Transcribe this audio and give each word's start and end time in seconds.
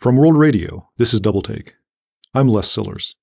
From 0.00 0.16
World 0.16 0.38
Radio, 0.38 0.88
this 0.96 1.12
is 1.12 1.20
Double 1.20 1.42
Take. 1.42 1.74
I'm 2.32 2.48
Les 2.48 2.66
Sillars. 2.66 3.16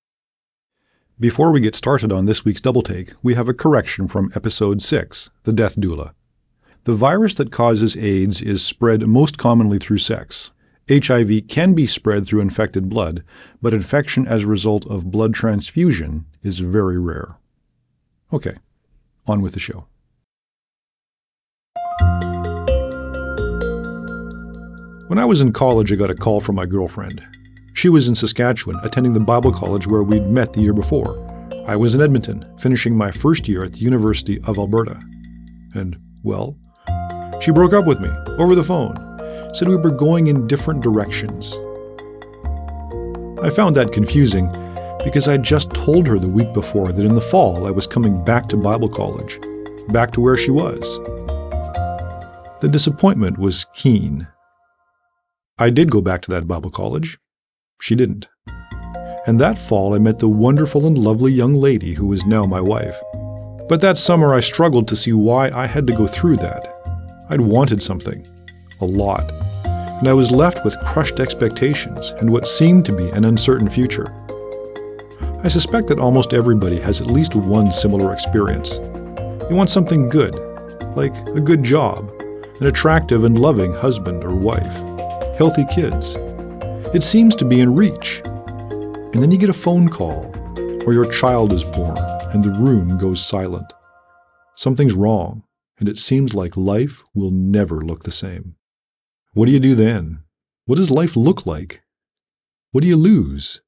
Before 1.20 1.52
we 1.52 1.60
get 1.60 1.74
started 1.74 2.12
on 2.12 2.28
this 2.28 2.46
week's 2.46 2.62
Double 2.62 2.84
Take, 2.84 3.14
we 3.24 3.34
have 3.34 3.50
a 3.50 3.54
correction 3.56 4.08
from 4.08 4.32
Episode 4.36 4.84
6, 4.84 5.32
The 5.42 5.54
Death 5.54 5.76
Doula. 5.76 6.12
The 6.84 6.94
virus 6.94 7.34
that 7.34 7.52
causes 7.52 7.98
AIDS 7.98 8.44
is 8.44 8.62
spread 8.62 9.08
most 9.08 9.40
commonly 9.40 9.80
through 9.80 9.98
sex. 9.98 10.52
HIV 10.88 11.48
can 11.48 11.74
be 11.74 11.88
spread 11.88 12.28
through 12.28 12.42
infected 12.42 12.90
blood, 12.90 13.24
but 13.60 13.74
infection 13.74 14.28
as 14.28 14.44
a 14.44 14.48
result 14.48 14.86
of 14.86 15.10
blood 15.10 15.34
transfusion 15.34 16.28
is 16.44 16.60
very 16.60 17.00
rare. 17.00 17.38
Okay, 18.32 18.54
on 19.26 19.42
with 19.42 19.54
the 19.54 19.60
show. 19.60 19.88
When 25.08 25.20
I 25.20 25.26
was 25.26 25.40
in 25.40 25.54
college, 25.54 25.90
I 25.94 25.96
got 25.96 26.10
a 26.10 26.16
call 26.16 26.42
from 26.42 26.56
my 26.56 26.66
girlfriend. 26.66 27.26
She 27.74 27.88
was 27.88 28.10
in 28.10 28.16
Saskatchewan, 28.16 28.78
attending 28.84 29.14
the 29.14 29.22
Bible 29.22 29.54
college 29.54 29.88
where 29.88 30.04
we'd 30.04 30.28
met 30.28 30.52
the 30.52 30.60
year 30.60 30.74
before. 30.74 31.26
I 31.66 31.78
was 31.78 31.96
in 31.96 32.02
Edmonton, 32.02 32.44
finishing 32.58 32.94
my 32.94 33.10
first 33.12 33.48
year 33.48 33.64
at 33.64 33.72
the 33.72 33.80
University 33.80 34.42
of 34.44 34.58
Alberta. 34.58 35.00
And, 35.74 35.98
well, 36.24 36.58
she 37.40 37.52
broke 37.52 37.72
up 37.72 37.86
with 37.86 38.02
me 38.02 38.10
over 38.38 38.54
the 38.54 38.66
phone, 38.66 38.98
said 39.54 39.70
we 39.70 39.78
were 39.78 39.92
going 39.92 40.28
in 40.28 40.46
different 40.46 40.84
directions. 40.84 41.54
I 43.42 43.50
found 43.50 43.78
that 43.78 43.94
confusing 43.94 44.48
because 45.06 45.30
I'd 45.30 45.44
just 45.44 45.72
told 45.72 46.06
her 46.08 46.20
the 46.20 46.28
week 46.28 46.52
before 46.52 46.92
that 46.92 47.06
in 47.06 47.16
the 47.16 47.22
fall 47.22 47.66
I 47.66 47.72
was 47.72 47.88
coming 47.88 48.26
back 48.26 48.50
to 48.50 48.58
Bible 48.58 48.90
college, 48.90 49.40
back 49.88 50.12
to 50.12 50.22
where 50.22 50.36
she 50.36 50.52
was. 50.52 50.98
The 52.60 52.68
disappointment 52.70 53.38
was 53.38 53.68
keen. 53.74 54.28
I 55.60 55.72
did 55.72 55.90
go 55.90 56.02
back 56.02 56.22
to 56.22 56.32
that 56.32 56.48
Bible 56.48 56.70
college. 56.70 57.18
She 57.82 57.96
didn't. 57.96 58.28
And 59.26 59.40
that 59.40 59.58
fall, 59.58 59.96
I 59.96 59.98
met 59.98 60.20
the 60.20 60.30
wonderful 60.30 60.86
and 60.86 60.96
lovely 60.96 61.32
young 61.32 61.56
lady 61.56 61.96
who 61.96 62.14
is 62.14 62.28
now 62.28 62.46
my 62.46 62.62
wife. 62.62 62.96
But 63.68 63.82
that 63.82 63.98
summer, 63.98 64.36
I 64.36 64.40
struggled 64.40 64.88
to 64.88 64.96
see 64.96 65.14
why 65.14 65.50
I 65.50 65.66
had 65.66 65.88
to 65.88 65.94
go 65.94 66.06
through 66.06 66.38
that. 66.38 66.68
I'd 67.32 67.42
wanted 67.42 67.82
something. 67.82 68.24
A 68.82 68.86
lot. 68.86 69.32
And 69.66 70.08
I 70.08 70.14
was 70.14 70.30
left 70.30 70.64
with 70.64 70.80
crushed 70.86 71.20
expectations 71.20 72.12
and 72.20 72.30
what 72.30 72.46
seemed 72.46 72.86
to 72.86 72.96
be 72.96 73.10
an 73.10 73.26
uncertain 73.26 73.68
future. 73.68 74.14
I 75.44 75.48
suspect 75.48 75.88
that 75.88 75.98
almost 75.98 76.36
everybody 76.36 76.80
has 76.82 77.02
at 77.02 77.08
least 77.08 77.34
one 77.34 77.72
similar 77.72 78.14
experience. 78.14 78.78
You 79.50 79.56
want 79.56 79.72
something 79.72 80.08
good, 80.08 80.36
like 80.96 81.16
a 81.30 81.42
good 81.42 81.64
job, 81.64 82.14
an 82.62 82.68
attractive 82.68 83.24
and 83.24 83.40
loving 83.40 83.74
husband 83.74 84.24
or 84.24 84.36
wife 84.36 84.87
healthy 85.38 85.66
kids. 85.66 86.16
It 86.96 87.04
seems 87.04 87.36
to 87.36 87.46
be 87.46 87.62
in 87.62 87.76
reach. 87.76 88.22
And 88.26 89.22
then 89.22 89.30
you 89.30 89.38
get 89.38 89.52
a 89.52 89.54
phone 89.54 89.88
call, 89.88 90.34
or 90.88 90.94
your 90.94 91.12
child 91.12 91.54
is 91.54 91.64
born, 91.64 91.98
and 92.34 92.44
the 92.44 92.58
room 92.60 92.98
goes 92.98 93.24
silent. 93.24 93.72
Something's 94.56 94.96
wrong, 94.96 95.44
and 95.78 95.88
it 95.88 96.00
seems 96.00 96.34
like 96.34 96.58
life 96.58 97.04
will 97.14 97.30
never 97.30 97.82
look 97.82 98.04
the 98.04 98.12
same. 98.12 98.56
What 99.34 99.46
do 99.46 99.52
you 99.52 99.60
do 99.60 99.76
then? 99.76 100.24
What 100.66 100.78
does 100.78 100.90
life 100.90 101.16
look 101.16 101.46
like? 101.46 101.84
What 102.72 102.82
do 102.82 102.88
you 102.88 102.98
lose? 102.98 103.62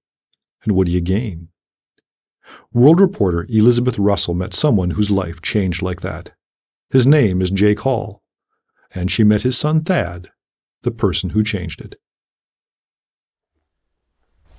And 0.64 0.76
what 0.76 0.88
do 0.88 0.92
you 0.92 1.02
gain? 1.02 1.50
World 2.74 3.00
reporter 3.00 3.46
Elizabeth 3.48 4.00
Russell 4.00 4.34
met 4.34 4.56
someone 4.56 4.92
whose 4.92 5.12
life 5.12 5.40
changed 5.40 5.84
like 5.84 6.02
that. 6.02 6.32
His 6.90 7.06
name 7.06 7.44
is 7.44 7.52
Jake 7.52 7.82
Hall, 7.82 8.24
and 8.96 9.12
she 9.12 9.24
met 9.24 9.44
his 9.44 9.56
son 9.56 9.82
Thad 9.84 10.32
the 10.84 10.92
person 10.92 11.32
who 11.32 11.44
changed 11.44 11.82
it. 11.82 11.96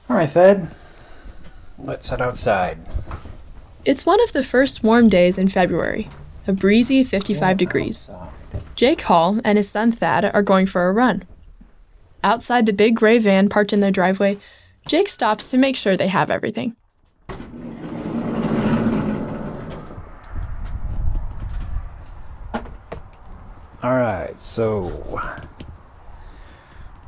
All 0.08 0.16
right, 0.16 0.28
Thad. 0.28 0.68
Let's 1.78 2.08
head 2.08 2.20
outside. 2.20 2.78
It's 3.84 4.04
one 4.04 4.22
of 4.22 4.32
the 4.32 4.42
first 4.42 4.82
warm 4.82 5.08
days 5.08 5.38
in 5.38 5.48
February, 5.48 6.10
a 6.46 6.52
breezy 6.52 7.02
55 7.04 7.56
degrees. 7.56 8.10
Jake 8.74 9.02
Hall 9.02 9.40
and 9.44 9.56
his 9.56 9.70
son 9.70 9.92
Thad 9.92 10.24
are 10.24 10.42
going 10.42 10.66
for 10.66 10.88
a 10.88 10.92
run. 10.92 11.24
Outside 12.22 12.66
the 12.66 12.72
big 12.72 12.96
gray 12.96 13.18
van 13.18 13.48
parked 13.48 13.72
in 13.72 13.80
their 13.80 13.90
driveway, 13.90 14.38
Jake 14.86 15.08
stops 15.08 15.50
to 15.50 15.58
make 15.58 15.76
sure 15.76 15.96
they 15.96 16.08
have 16.08 16.30
everything. 16.30 16.76
All 23.82 23.96
right, 23.96 24.38
so 24.38 25.38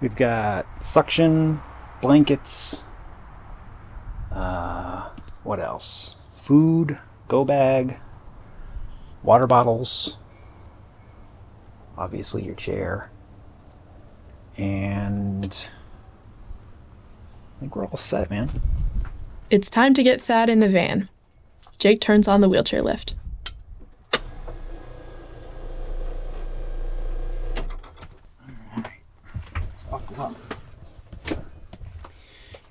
We've 0.03 0.17
got 0.17 0.67
suction, 0.83 1.63
blankets, 2.01 2.83
uh, 4.33 5.11
what 5.45 5.61
else? 5.61 6.17
Food, 6.35 6.99
go 7.29 7.45
bag, 7.45 8.01
water 9.23 9.47
bottles, 9.47 10.19
obviously 11.97 12.45
your 12.45 12.57
chair, 12.57 13.13
and 14.57 15.67
I 17.57 17.61
think 17.61 17.77
we're 17.77 17.87
all 17.87 17.97
set, 17.97 18.29
man. 18.29 18.51
It's 19.51 19.71
time 19.71 19.95
to 19.95 20.03
get 20.03 20.21
Thad 20.21 20.51
in 20.51 20.59
the 20.59 20.69
van. 20.69 21.09
Jake 21.79 22.01
turns 22.01 22.27
on 22.27 22.41
the 22.41 22.49
wheelchair 22.49 22.83
lift. 22.83 23.15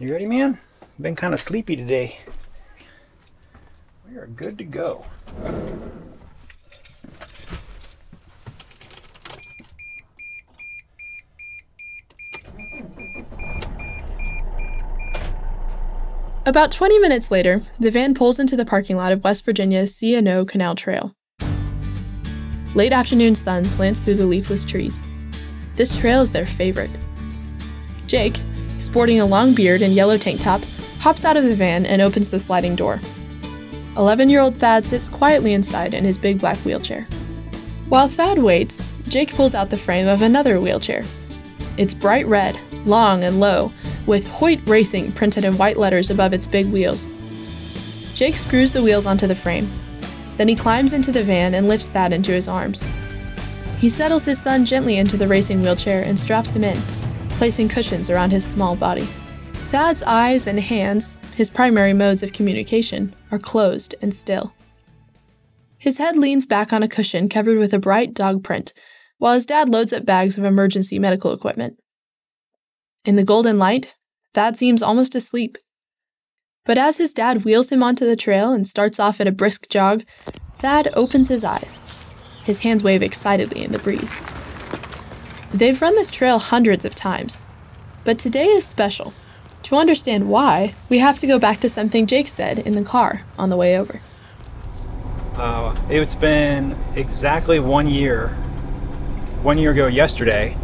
You 0.01 0.11
ready, 0.11 0.25
man? 0.25 0.57
Been 0.99 1.15
kind 1.15 1.31
of 1.31 1.39
sleepy 1.39 1.75
today. 1.75 2.17
We 4.09 4.17
are 4.17 4.25
good 4.25 4.57
to 4.57 4.63
go. 4.63 5.05
About 16.47 16.71
20 16.71 16.97
minutes 16.97 17.29
later, 17.29 17.61
the 17.79 17.91
van 17.91 18.15
pulls 18.15 18.39
into 18.39 18.55
the 18.55 18.65
parking 18.65 18.95
lot 18.97 19.11
of 19.11 19.23
West 19.23 19.45
Virginia's 19.45 19.93
C&O 19.93 20.45
Canal 20.45 20.73
Trail. 20.73 21.13
Late 22.73 22.91
afternoon 22.91 23.35
sun 23.35 23.65
slants 23.65 23.99
through 23.99 24.15
the 24.15 24.25
leafless 24.25 24.65
trees. 24.65 25.03
This 25.75 25.95
trail 25.95 26.23
is 26.23 26.31
their 26.31 26.43
favorite. 26.43 26.89
Jake, 28.07 28.39
sporting 28.81 29.19
a 29.19 29.25
long 29.25 29.53
beard 29.53 29.81
and 29.81 29.93
yellow 29.93 30.17
tank 30.17 30.41
top, 30.41 30.61
hops 30.99 31.23
out 31.23 31.37
of 31.37 31.43
the 31.43 31.55
van 31.55 31.85
and 31.85 32.01
opens 32.01 32.29
the 32.29 32.39
sliding 32.39 32.75
door. 32.75 32.99
11 33.97 34.29
year 34.29 34.39
old 34.39 34.55
Thad 34.55 34.85
sits 34.85 35.09
quietly 35.09 35.53
inside 35.53 35.93
in 35.93 36.03
his 36.03 36.17
big 36.17 36.39
black 36.39 36.57
wheelchair. 36.59 37.03
While 37.89 38.07
Thad 38.07 38.37
waits, 38.37 38.87
Jake 39.07 39.33
pulls 39.33 39.53
out 39.53 39.69
the 39.69 39.77
frame 39.77 40.07
of 40.07 40.21
another 40.21 40.59
wheelchair. 40.61 41.03
It's 41.77 41.93
bright 41.93 42.25
red, 42.25 42.57
long 42.85 43.23
and 43.23 43.39
low, 43.39 43.71
with 44.05 44.27
Hoyt 44.27 44.59
Racing 44.65 45.11
printed 45.11 45.43
in 45.43 45.57
white 45.57 45.77
letters 45.77 46.09
above 46.09 46.33
its 46.33 46.47
big 46.47 46.67
wheels. 46.67 47.05
Jake 48.15 48.37
screws 48.37 48.71
the 48.71 48.81
wheels 48.81 49.05
onto 49.05 49.27
the 49.27 49.35
frame. 49.35 49.69
Then 50.37 50.47
he 50.47 50.55
climbs 50.55 50.93
into 50.93 51.11
the 51.11 51.23
van 51.23 51.53
and 51.53 51.67
lifts 51.67 51.87
Thad 51.87 52.13
into 52.13 52.31
his 52.31 52.47
arms. 52.47 52.85
He 53.79 53.89
settles 53.89 54.25
his 54.25 54.41
son 54.41 54.65
gently 54.65 54.97
into 54.97 55.17
the 55.17 55.27
racing 55.27 55.61
wheelchair 55.61 56.03
and 56.03 56.17
straps 56.17 56.55
him 56.55 56.63
in, 56.63 56.79
placing 57.41 57.67
cushions 57.67 58.07
around 58.07 58.29
his 58.29 58.45
small 58.45 58.75
body. 58.75 59.01
Thad's 59.71 60.03
eyes 60.03 60.45
and 60.45 60.59
hands, 60.59 61.17
his 61.33 61.49
primary 61.49 61.91
modes 61.91 62.21
of 62.21 62.33
communication, 62.33 63.11
are 63.31 63.39
closed 63.39 63.95
and 63.99 64.13
still. 64.13 64.53
His 65.79 65.97
head 65.97 66.15
leans 66.15 66.45
back 66.45 66.71
on 66.71 66.83
a 66.83 66.87
cushion 66.87 67.29
covered 67.29 67.57
with 67.57 67.73
a 67.73 67.79
bright 67.79 68.13
dog 68.13 68.43
print, 68.43 68.73
while 69.17 69.33
his 69.33 69.47
dad 69.47 69.69
loads 69.69 69.91
up 69.91 70.05
bags 70.05 70.37
of 70.37 70.43
emergency 70.43 70.99
medical 70.99 71.33
equipment. 71.33 71.79
In 73.05 73.15
the 73.15 73.23
golden 73.23 73.57
light, 73.57 73.95
Thad 74.35 74.55
seems 74.55 74.83
almost 74.83 75.15
asleep. 75.15 75.57
But 76.63 76.77
as 76.77 76.97
his 76.97 77.11
dad 77.11 77.43
wheels 77.43 77.69
him 77.69 77.81
onto 77.81 78.05
the 78.05 78.15
trail 78.15 78.53
and 78.53 78.67
starts 78.67 78.99
off 78.99 79.19
at 79.19 79.25
a 79.25 79.31
brisk 79.31 79.67
jog, 79.67 80.03
Thad 80.57 80.89
opens 80.93 81.29
his 81.29 81.43
eyes. 81.43 81.81
His 82.43 82.59
hands 82.59 82.83
wave 82.83 83.01
excitedly 83.01 83.63
in 83.63 83.71
the 83.71 83.79
breeze. 83.79 84.21
They've 85.53 85.81
run 85.81 85.95
this 85.95 86.09
trail 86.09 86.39
hundreds 86.39 86.85
of 86.85 86.95
times, 86.95 87.41
but 88.05 88.17
today 88.17 88.47
is 88.47 88.65
special. 88.65 89.13
To 89.63 89.75
understand 89.75 90.29
why, 90.29 90.75
we 90.89 90.99
have 90.99 91.17
to 91.19 91.27
go 91.27 91.39
back 91.39 91.59
to 91.59 91.69
something 91.69 92.07
Jake 92.07 92.27
said 92.27 92.59
in 92.59 92.73
the 92.73 92.83
car 92.83 93.23
on 93.37 93.49
the 93.49 93.57
way 93.57 93.77
over. 93.77 94.01
Uh, 95.35 95.75
it's 95.89 96.15
been 96.15 96.77
exactly 96.95 97.59
one 97.59 97.87
year, 97.87 98.29
one 99.43 99.57
year 99.57 99.71
ago 99.71 99.87
yesterday, 99.87 100.57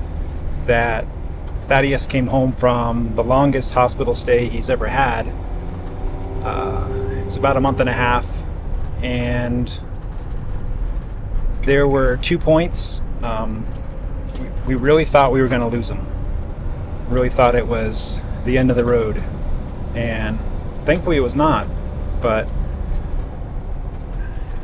that 0.66 1.06
Thaddeus 1.64 2.06
came 2.06 2.28
home 2.28 2.54
from 2.54 3.14
the 3.16 3.24
longest 3.24 3.74
hospital 3.74 4.16
stay 4.16 4.48
he's 4.48 4.70
ever 4.70 4.88
had. 4.88 5.28
Uh, 6.44 6.88
it 7.12 7.26
was 7.26 7.36
about 7.36 7.58
a 7.58 7.62
month 7.62 7.82
and 7.82 7.90
a 7.90 7.94
half, 7.94 8.26
and 9.02 9.82
there 11.64 11.88
were 11.88 12.16
two 12.18 12.38
points 12.38 13.02
um, 13.22 13.66
we 14.68 14.76
really 14.76 15.06
thought 15.06 15.32
we 15.32 15.42
were 15.42 15.48
going 15.48 15.62
to 15.62 15.68
lose 15.68 15.90
him. 15.90 16.06
really 17.10 17.30
thought 17.30 17.56
it 17.56 17.68
was 17.68 18.20
the 18.46 18.58
end 18.58 18.70
of 18.70 18.76
the 18.76 18.84
road. 18.86 19.24
And 19.96 20.38
thankfully 20.86 21.18
it 21.18 21.22
was 21.22 21.36
not, 21.36 21.68
but 22.22 22.48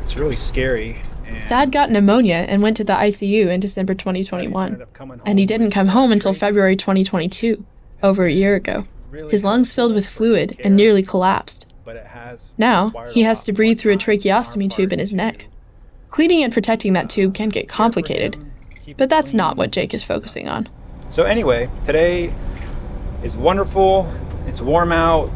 it's 0.02 0.16
really 0.16 0.36
scary. 0.36 0.98
And 1.26 1.48
Thad 1.48 1.72
got 1.72 1.90
pneumonia 1.90 2.44
and 2.48 2.62
went 2.62 2.76
to 2.76 2.84
the 2.84 2.92
ICU 2.92 3.48
in 3.48 3.60
December 3.60 3.94
2021. 3.94 4.66
ended 4.66 4.82
up 4.82 4.92
coming 4.92 5.20
And 5.24 5.38
he 5.38 5.46
didn't 5.46 5.70
come 5.70 5.88
home 5.88 6.12
until 6.12 6.34
February 6.34 6.76
2022, 6.76 7.64
over 8.02 8.26
a 8.26 8.30
year 8.32 8.54
ago. 8.54 8.86
His 9.30 9.42
lungs 9.44 9.72
filled 9.72 9.94
with 9.94 10.06
fluid 10.06 10.60
and 10.62 10.76
nearly 10.76 11.02
collapsed. 11.02 11.66
but 11.84 11.96
it 11.96 12.06
has 12.06 12.54
Now, 12.58 12.92
he 13.10 13.22
has 13.22 13.44
to 13.44 13.52
breathe 13.52 13.78
through 13.80 13.92
a 13.92 13.96
time 13.96 14.10
on 14.10 14.14
our 14.14 14.18
tracheostomy 14.18 14.70
tube 14.70 14.92
in 14.92 14.98
his 14.98 15.12
neck. 15.12 15.46
Cleaning 16.10 16.42
and 16.44 16.52
protecting 16.52 16.92
that 16.92 17.08
tube 17.08 17.34
can 17.34 17.48
get 17.48 17.68
complicated, 17.68 18.36
but 18.96 19.08
that's 19.08 19.34
not 19.34 19.56
what 19.56 19.70
Jake 19.70 19.94
is 19.94 20.02
focusing 20.02 20.48
on. 20.48 20.68
So 21.10 21.24
anyway, 21.24 21.70
today 21.86 22.32
is 23.22 23.36
wonderful. 23.36 24.12
It's 24.46 24.60
warm 24.60 24.92
out. 24.92 25.30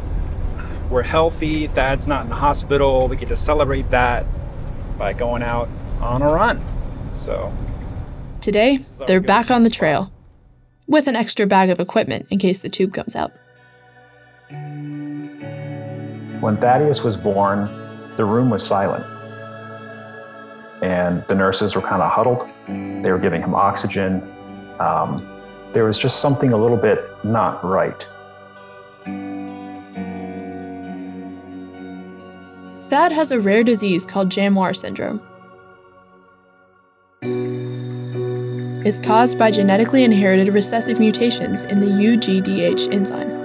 We're 0.89 1.03
healthy. 1.03 1.67
Thad's 1.67 2.07
not 2.07 2.23
in 2.23 2.29
the 2.29 2.35
hospital. 2.35 3.07
We 3.07 3.15
get 3.15 3.29
to 3.29 3.37
celebrate 3.37 3.89
that 3.91 4.25
by 4.97 5.13
going 5.13 5.43
out 5.43 5.69
on 6.01 6.21
a 6.21 6.25
run. 6.27 6.63
So 7.13 7.53
Today, 8.41 8.77
So 8.77 9.05
they're 9.05 9.19
back 9.21 9.51
on 9.51 9.63
the 9.63 9.69
spot. 9.69 9.77
trail 9.77 10.11
with 10.87 11.07
an 11.07 11.15
extra 11.15 11.45
bag 11.45 11.69
of 11.69 11.79
equipment 11.79 12.25
in 12.29 12.39
case 12.39 12.59
the 12.59 12.69
tube 12.69 12.93
comes 12.93 13.15
out. 13.15 13.31
When 16.41 16.57
Thaddeus 16.57 17.03
was 17.03 17.17
born, 17.17 17.69
the 18.15 18.25
room 18.25 18.49
was 18.49 18.65
silent. 18.65 19.05
And 20.81 21.23
the 21.27 21.35
nurses 21.35 21.75
were 21.75 21.81
kind 21.81 22.01
of 22.01 22.11
huddled. 22.11 22.47
They 23.01 23.11
were 23.11 23.19
giving 23.19 23.41
him 23.41 23.55
oxygen. 23.55 24.21
Um, 24.79 25.27
there 25.71 25.85
was 25.85 25.97
just 25.97 26.19
something 26.19 26.53
a 26.53 26.57
little 26.57 26.77
bit 26.77 27.03
not 27.23 27.63
right. 27.63 28.07
Thad 32.89 33.11
has 33.11 33.31
a 33.31 33.39
rare 33.39 33.63
disease 33.63 34.05
called 34.05 34.29
Jamuar 34.29 34.75
syndrome. 34.75 35.21
It's 38.85 38.99
caused 38.99 39.37
by 39.37 39.51
genetically 39.51 40.03
inherited 40.03 40.47
recessive 40.51 40.99
mutations 40.99 41.63
in 41.63 41.79
the 41.79 41.85
UGDH 41.85 42.91
enzyme. 42.91 43.38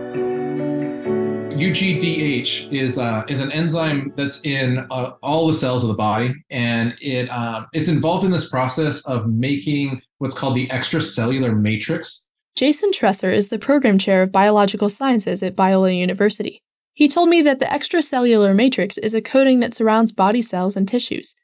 UGDH 1.54 2.72
is 2.72 2.98
uh, 2.98 3.22
is 3.28 3.40
an 3.40 3.52
enzyme 3.52 4.12
that's 4.16 4.40
in 4.42 4.86
uh, 4.90 5.12
all 5.22 5.46
the 5.46 5.54
cells 5.54 5.84
of 5.84 5.88
the 5.88 5.94
body, 5.94 6.34
and 6.50 6.94
it 7.00 7.28
um, 7.28 7.66
it's 7.72 7.88
involved 7.88 8.24
in 8.24 8.30
this 8.30 8.48
process 8.48 9.04
of 9.06 9.28
making 9.28 10.02
what's 10.18 10.34
called 10.34 10.54
the 10.54 10.68
extracellular 10.68 11.58
matrix. 11.58 12.26
Jason 12.56 12.90
Tresser 12.92 13.32
is 13.32 13.48
the 13.48 13.58
program 13.58 13.98
chair 13.98 14.22
of 14.22 14.30
biological 14.30 14.88
sciences 14.88 15.42
at 15.42 15.56
Biola 15.56 15.96
University. 15.96 16.62
He 16.92 17.08
told 17.08 17.28
me 17.28 17.42
that 17.42 17.58
the 17.58 17.66
extracellular 17.66 18.54
matrix 18.54 18.98
is 18.98 19.14
a 19.14 19.22
coating 19.22 19.58
that 19.60 19.74
surrounds 19.74 20.12
body 20.12 20.42
cells 20.42 20.76
and 20.76 20.86
tissues. 20.86 21.34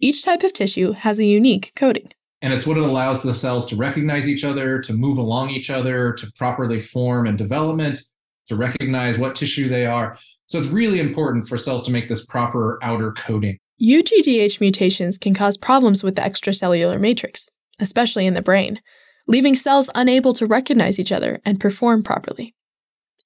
Each 0.00 0.24
type 0.24 0.42
of 0.42 0.52
tissue 0.52 0.92
has 0.92 1.18
a 1.18 1.24
unique 1.24 1.72
coating. 1.76 2.10
And 2.40 2.52
it's 2.52 2.66
what 2.66 2.78
it 2.78 2.84
allows 2.84 3.22
the 3.22 3.34
cells 3.34 3.66
to 3.66 3.76
recognize 3.76 4.28
each 4.28 4.44
other, 4.44 4.80
to 4.80 4.92
move 4.92 5.18
along 5.18 5.50
each 5.50 5.70
other, 5.70 6.12
to 6.14 6.32
properly 6.36 6.78
form 6.78 7.26
and 7.26 7.36
development, 7.36 8.00
to 8.48 8.56
recognize 8.56 9.18
what 9.18 9.36
tissue 9.36 9.68
they 9.68 9.86
are. 9.86 10.18
So 10.46 10.58
it's 10.58 10.68
really 10.68 11.00
important 11.00 11.48
for 11.48 11.56
cells 11.56 11.82
to 11.84 11.92
make 11.92 12.08
this 12.08 12.26
proper 12.26 12.78
outer 12.82 13.12
coating. 13.12 13.58
UGDH 13.80 14.60
mutations 14.60 15.18
can 15.18 15.34
cause 15.34 15.56
problems 15.56 16.02
with 16.02 16.16
the 16.16 16.22
extracellular 16.22 17.00
matrix, 17.00 17.48
especially 17.78 18.26
in 18.26 18.34
the 18.34 18.42
brain, 18.42 18.80
leaving 19.28 19.54
cells 19.54 19.90
unable 19.94 20.34
to 20.34 20.46
recognize 20.46 20.98
each 20.98 21.12
other 21.12 21.40
and 21.44 21.60
perform 21.60 22.02
properly. 22.02 22.54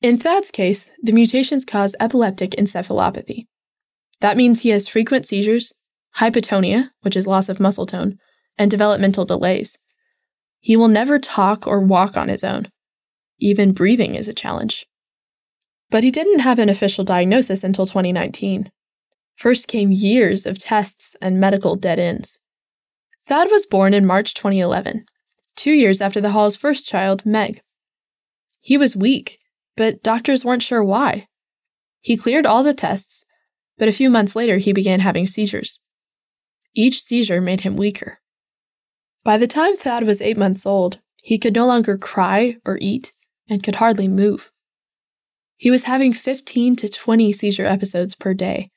In 0.03 0.19
Thad's 0.19 0.51
case, 0.51 0.91
the 1.03 1.13
mutations 1.13 1.65
cause 1.65 1.95
epileptic 2.01 2.51
encephalopathy. 2.53 3.47
That 4.21 4.37
means 4.37 4.61
he 4.61 4.71
has 4.71 4.89
frequent 4.89 5.27
seizures, 5.27 5.73
hypotonia, 6.17 6.91
which 7.03 7.17
is 7.17 7.27
loss 7.27 7.49
of 7.49 7.61
muscle 7.61 7.87
tone, 7.87 8.19
and 8.59 8.71
developmental 8.71 9.25
delays. 9.25 9.79
He 10.61 10.77
will 10.77 10.89
never 10.89 11.19
talk 11.19 11.67
or 11.67 11.81
walk 11.81 12.17
on 12.17 12.29
his 12.29 12.45
own. 12.45 12.69
Even 13.39 13.73
breathing 13.73 14.15
is 14.15 14.29
a 14.29 14.35
challenge. 14.35 14.87
But 15.93 16.03
he 16.03 16.11
didn't 16.11 16.39
have 16.39 16.59
an 16.59 16.71
official 16.71 17.05
diagnosis 17.05 17.63
until 17.63 17.85
2019. 17.85 18.73
First 19.37 19.69
came 19.69 19.93
years 19.93 20.47
of 20.47 20.59
tests 20.59 21.15
and 21.21 21.39
medical 21.39 21.77
dead 21.77 21.99
ends. 21.99 22.41
Thad 23.27 23.51
was 23.51 23.67
born 23.67 23.93
in 23.93 24.07
March 24.07 24.33
2011, 24.33 25.05
two 25.55 25.71
years 25.71 26.01
after 26.01 26.19
the 26.19 26.31
Hall's 26.31 26.57
first 26.57 26.89
child, 26.89 27.27
Meg. 27.27 27.61
He 28.63 28.79
was 28.79 28.97
weak, 28.97 29.39
but 29.77 30.03
doctors 30.03 30.47
weren't 30.47 30.63
sure 30.63 30.83
why. 30.83 31.29
He 32.01 32.17
cleared 32.17 32.47
all 32.47 32.63
the 32.63 32.73
tests, 32.73 33.27
but 33.77 33.87
a 33.87 33.93
few 33.93 34.09
months 34.09 34.35
later 34.35 34.57
he 34.57 34.73
began 34.73 35.01
having 35.01 35.27
seizures. 35.27 35.79
Each 36.75 37.03
seizure 37.03 37.43
made 37.43 37.61
him 37.61 37.77
weaker. 37.77 38.19
By 39.25 39.37
the 39.37 39.47
time 39.47 39.77
Thad 39.77 40.05
was 40.05 40.23
eight 40.23 40.39
months 40.39 40.65
old, 40.65 41.01
he 41.17 41.37
could 41.37 41.55
no 41.55 41.67
longer 41.67 41.99
cry 41.99 42.57
or 42.65 42.79
eat 42.81 43.13
and 43.47 43.63
could 43.63 43.77
hardly 43.77 44.09
move. 44.09 44.51
He 45.63 45.71
was 45.71 45.85
having 45.85 46.13
15 46.13 46.75
to 46.75 46.89
20 46.89 47.33
seizure 47.33 47.67
episodes 47.67 48.17
per 48.17 48.35
day, 48.35 48.73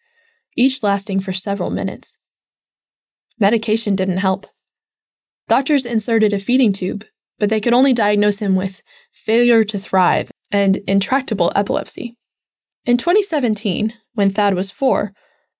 each 0.55 0.83
lasting 0.83 1.19
for 1.19 1.33
several 1.33 1.71
minutes. 1.71 2.19
Medication 3.39 3.95
didn't 3.95 4.17
help. 4.17 4.45
Doctors 5.47 5.83
inserted 5.83 6.31
a 6.31 6.37
feeding 6.37 6.71
tube, 6.71 7.03
but 7.39 7.49
they 7.49 7.59
could 7.59 7.73
only 7.73 7.91
diagnose 7.91 8.37
him 8.37 8.55
with 8.55 8.83
failure 9.11 9.63
to 9.63 9.79
thrive 9.79 10.29
and 10.51 10.77
intractable 10.87 11.51
epilepsy. 11.55 12.15
In 12.85 12.97
2017, 12.97 13.93
when 14.13 14.29
Thad 14.29 14.53
was 14.53 14.69
four, 14.69 15.11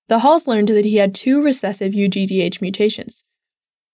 the 0.06 0.20
Halls 0.20 0.46
learned 0.46 0.68
that 0.68 0.84
he 0.84 0.98
had 0.98 1.12
two 1.12 1.42
recessive 1.42 1.92
UGDH 1.92 2.60
mutations. 2.60 3.24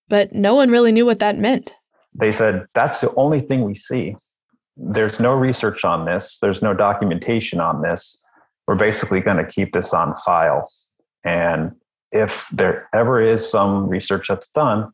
But 0.06 0.34
no 0.34 0.54
one 0.54 0.68
really 0.68 0.92
knew 0.92 1.06
what 1.06 1.20
that 1.20 1.38
meant. 1.38 1.72
They 2.12 2.30
said, 2.30 2.66
That's 2.74 3.00
the 3.00 3.14
only 3.14 3.40
thing 3.40 3.62
we 3.62 3.74
see. 3.74 4.16
There's 4.76 5.20
no 5.20 5.32
research 5.32 5.84
on 5.84 6.04
this, 6.04 6.38
there's 6.40 6.62
no 6.62 6.74
documentation 6.74 7.60
on 7.60 7.82
this. 7.82 8.22
We're 8.66 8.76
basically 8.76 9.20
going 9.20 9.38
to 9.38 9.46
keep 9.46 9.72
this 9.72 9.92
on 9.92 10.14
file. 10.24 10.70
And 11.24 11.72
if 12.10 12.46
there 12.52 12.88
ever 12.94 13.20
is 13.20 13.48
some 13.48 13.88
research 13.88 14.28
that's 14.28 14.48
done, 14.48 14.92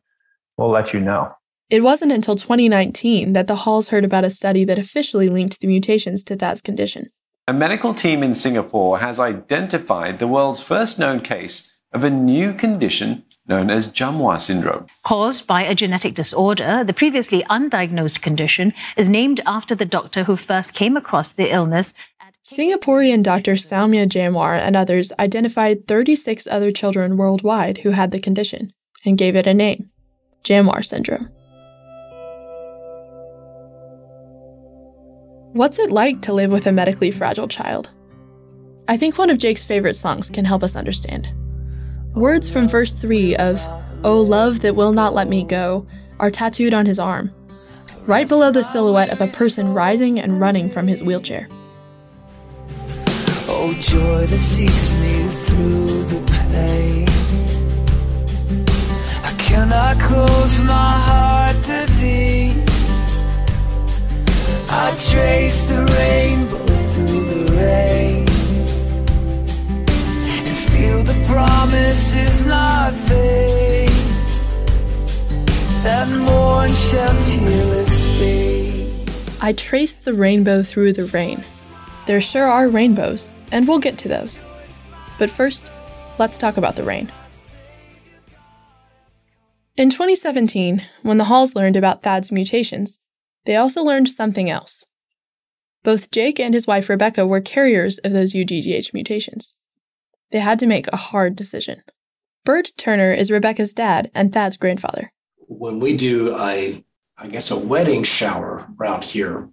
we'll 0.57 0.69
let 0.69 0.93
you 0.93 0.99
know. 0.99 1.33
It 1.69 1.83
wasn't 1.83 2.11
until 2.11 2.35
2019 2.35 3.33
that 3.33 3.45
the 3.45 3.57
Halls 3.57 3.89
heard 3.89 4.03
about 4.03 4.23
a 4.23 4.31
study 4.31 4.63
that 4.65 4.79
officially 4.79 5.29
linked 5.29 5.59
the 5.59 5.67
mutations 5.67 6.23
to 6.23 6.35
Thad's 6.35 6.61
condition. 6.61 7.09
A 7.47 7.53
medical 7.53 7.93
team 7.93 8.23
in 8.23 8.33
Singapore 8.33 8.99
has 8.99 9.19
identified 9.19 10.19
the 10.19 10.27
world's 10.27 10.61
first 10.61 10.99
known 10.99 11.19
case 11.19 11.77
of 11.93 12.03
a 12.03 12.09
new 12.09 12.53
condition 12.53 13.23
known 13.49 13.69
as 13.69 13.91
Jamuar 13.91 14.39
syndrome. 14.39 14.85
Caused 15.03 15.47
by 15.47 15.63
a 15.63 15.75
genetic 15.75 16.13
disorder, 16.13 16.83
the 16.83 16.93
previously 16.93 17.43
undiagnosed 17.49 18.21
condition 18.21 18.73
is 18.95 19.09
named 19.09 19.41
after 19.45 19.75
the 19.75 19.85
doctor 19.85 20.23
who 20.23 20.35
first 20.37 20.73
came 20.73 20.95
across 20.95 21.33
the 21.33 21.51
illness. 21.51 21.93
Singaporean 22.45 23.23
Dr. 23.23 23.53
Saumya 23.53 24.07
Jamuar 24.07 24.57
and 24.57 24.75
others 24.75 25.11
identified 25.19 25.87
36 25.87 26.47
other 26.47 26.71
children 26.71 27.17
worldwide 27.17 27.79
who 27.79 27.89
had 27.89 28.11
the 28.11 28.19
condition 28.19 28.71
and 29.03 29.17
gave 29.17 29.35
it 29.35 29.47
a 29.47 29.53
name 29.53 29.89
Jamuar 30.43 30.85
syndrome. 30.85 31.29
What's 35.53 35.79
it 35.79 35.91
like 35.91 36.21
to 36.21 36.33
live 36.33 36.51
with 36.51 36.67
a 36.67 36.71
medically 36.71 37.09
fragile 37.09 37.47
child? 37.47 37.89
I 38.87 38.97
think 38.97 39.17
one 39.17 39.29
of 39.29 39.39
Jake's 39.39 39.63
favorite 39.63 39.97
songs 39.97 40.29
can 40.29 40.45
help 40.45 40.63
us 40.63 40.75
understand. 40.75 41.33
Words 42.15 42.49
from 42.49 42.67
verse 42.67 42.95
3 42.95 43.35
of 43.35 43.61
Oh 44.03 44.19
Love 44.19 44.61
That 44.61 44.75
Will 44.75 44.91
Not 44.91 45.13
Let 45.13 45.29
Me 45.29 45.43
Go 45.43 45.85
are 46.19 46.31
tattooed 46.31 46.73
on 46.73 46.85
his 46.85 46.97
arm, 46.97 47.31
right 48.07 48.27
below 48.27 48.51
the 48.51 48.63
silhouette 48.63 49.11
of 49.11 49.21
a 49.21 49.27
person 49.27 49.73
rising 49.73 50.19
and 50.19 50.41
running 50.41 50.69
from 50.69 50.87
his 50.87 51.03
wheelchair. 51.03 51.47
Oh, 53.47 53.75
joy 53.79 54.25
that 54.25 54.37
seeks 54.37 54.95
me 54.95 55.23
through 55.27 56.03
the 56.05 56.21
pain. 56.51 57.07
I 59.23 59.33
cannot 59.37 59.99
close 59.99 60.59
my 60.61 60.99
heart 60.99 61.55
to 61.65 61.85
thee. 61.99 62.53
I 64.67 64.89
trace 65.09 65.65
the 65.65 65.85
rainbow 65.85 66.65
through 66.65 67.45
the 67.45 67.51
rain 67.55 68.18
feel 70.89 71.03
the 71.03 71.25
promise 71.25 72.15
is 72.15 72.45
not 72.45 72.93
vain. 72.93 73.89
That 75.83 76.09
morn 76.09 76.71
shall 76.73 77.13
be. 78.19 79.05
I 79.41 79.53
traced 79.53 80.05
the 80.05 80.13
rainbow 80.13 80.63
through 80.63 80.93
the 80.93 81.05
rain. 81.05 81.43
There 82.07 82.21
sure 82.21 82.45
are 82.45 82.67
rainbows, 82.67 83.33
and 83.51 83.67
we'll 83.67 83.79
get 83.79 83.97
to 83.99 84.07
those. 84.07 84.41
But 85.17 85.29
first, 85.29 85.71
let's 86.17 86.37
talk 86.37 86.57
about 86.57 86.75
the 86.75 86.83
rain. 86.83 87.11
In 89.77 89.89
2017, 89.89 90.81
when 91.03 91.17
the 91.17 91.25
Halls 91.25 91.55
learned 91.55 91.75
about 91.75 92.01
Thad's 92.01 92.31
mutations, 92.31 92.99
they 93.45 93.55
also 93.55 93.83
learned 93.83 94.09
something 94.09 94.49
else 94.49 94.85
Both 95.83 96.11
Jake 96.11 96.39
and 96.39 96.53
his 96.53 96.67
wife 96.67 96.89
Rebecca 96.89 97.25
were 97.25 97.39
carriers 97.41 97.99
of 97.99 98.11
those 98.11 98.33
UGDH 98.33 98.93
mutations. 98.93 99.53
They 100.31 100.39
had 100.39 100.59
to 100.59 100.67
make 100.67 100.87
a 100.87 100.97
hard 100.97 101.35
decision. 101.35 101.81
Bert 102.45 102.71
Turner 102.77 103.11
is 103.11 103.31
Rebecca's 103.31 103.73
dad 103.73 104.11
and 104.13 104.31
Thad's 104.31 104.57
grandfather. 104.57 105.11
When 105.47 105.79
we 105.79 105.97
do 105.97 106.35
a, 106.37 106.83
I 107.17 107.27
guess, 107.27 107.51
a 107.51 107.57
wedding 107.57 108.03
shower 108.03 108.67
around 108.79 109.03
here, 109.03 109.49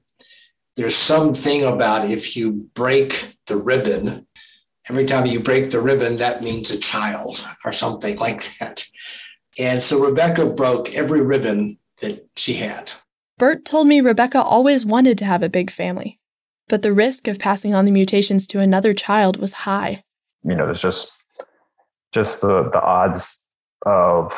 there's 0.77 0.95
something 0.95 1.65
about 1.65 2.09
if 2.11 2.37
you 2.37 2.53
break 2.75 3.33
the 3.47 3.57
ribbon, 3.57 4.27
every 4.89 5.07
time 5.07 5.27
you 5.27 5.41
break 5.41 5.71
the 5.71 5.81
ribbon, 5.81 6.19
that 6.19 6.43
means 6.43 6.71
a 6.71 6.79
child 6.79 7.47
or 7.65 7.73
something 7.73 8.17
like 8.19 8.45
that. 8.59 8.85
And 9.59 9.81
so 9.81 10.05
Rebecca 10.05 10.47
broke 10.47 10.95
every 10.95 11.23
ribbon 11.23 11.79
that 12.03 12.29
she 12.37 12.55
had. 12.55 12.93
Bert 13.39 13.65
told 13.65 13.87
me 13.87 14.01
Rebecca 14.01 14.43
always 14.43 14.85
wanted 14.85 15.19
to 15.19 15.25
have 15.25 15.43
a 15.43 15.49
big 15.49 15.71
family, 15.71 16.21
but 16.69 16.83
the 16.83 16.93
risk 16.93 17.27
of 17.29 17.39
passing 17.39 17.75
on 17.75 17.85
the 17.85 17.91
mutations 17.91 18.47
to 18.49 18.61
another 18.61 18.95
child 18.95 19.39
was 19.39 19.53
high. 19.53 20.05
You 20.47 20.55
know, 20.55 20.67
there's 20.67 20.81
just 20.81 21.13
just 22.13 22.41
the 22.41 22.71
the 22.71 22.81
odds 22.81 23.45
of 23.85 24.33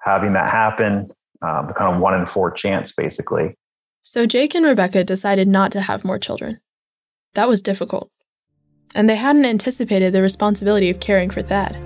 having 0.00 0.34
that 0.34 0.50
happen, 0.50 1.10
um, 1.42 1.66
the 1.66 1.74
kind 1.74 1.94
of 1.94 2.00
one 2.00 2.14
in 2.14 2.26
four 2.26 2.50
chance, 2.50 2.92
basically. 2.92 3.54
So 4.02 4.26
Jake 4.26 4.54
and 4.54 4.64
Rebecca 4.64 5.04
decided 5.04 5.48
not 5.48 5.72
to 5.72 5.80
have 5.80 6.04
more 6.04 6.18
children. 6.18 6.60
That 7.34 7.48
was 7.48 7.62
difficult. 7.62 8.10
And 8.94 9.08
they 9.08 9.16
hadn't 9.16 9.44
anticipated 9.44 10.12
the 10.12 10.22
responsibility 10.22 10.90
of 10.90 11.00
caring 11.00 11.30
for 11.30 11.42
Thad. 11.42 11.76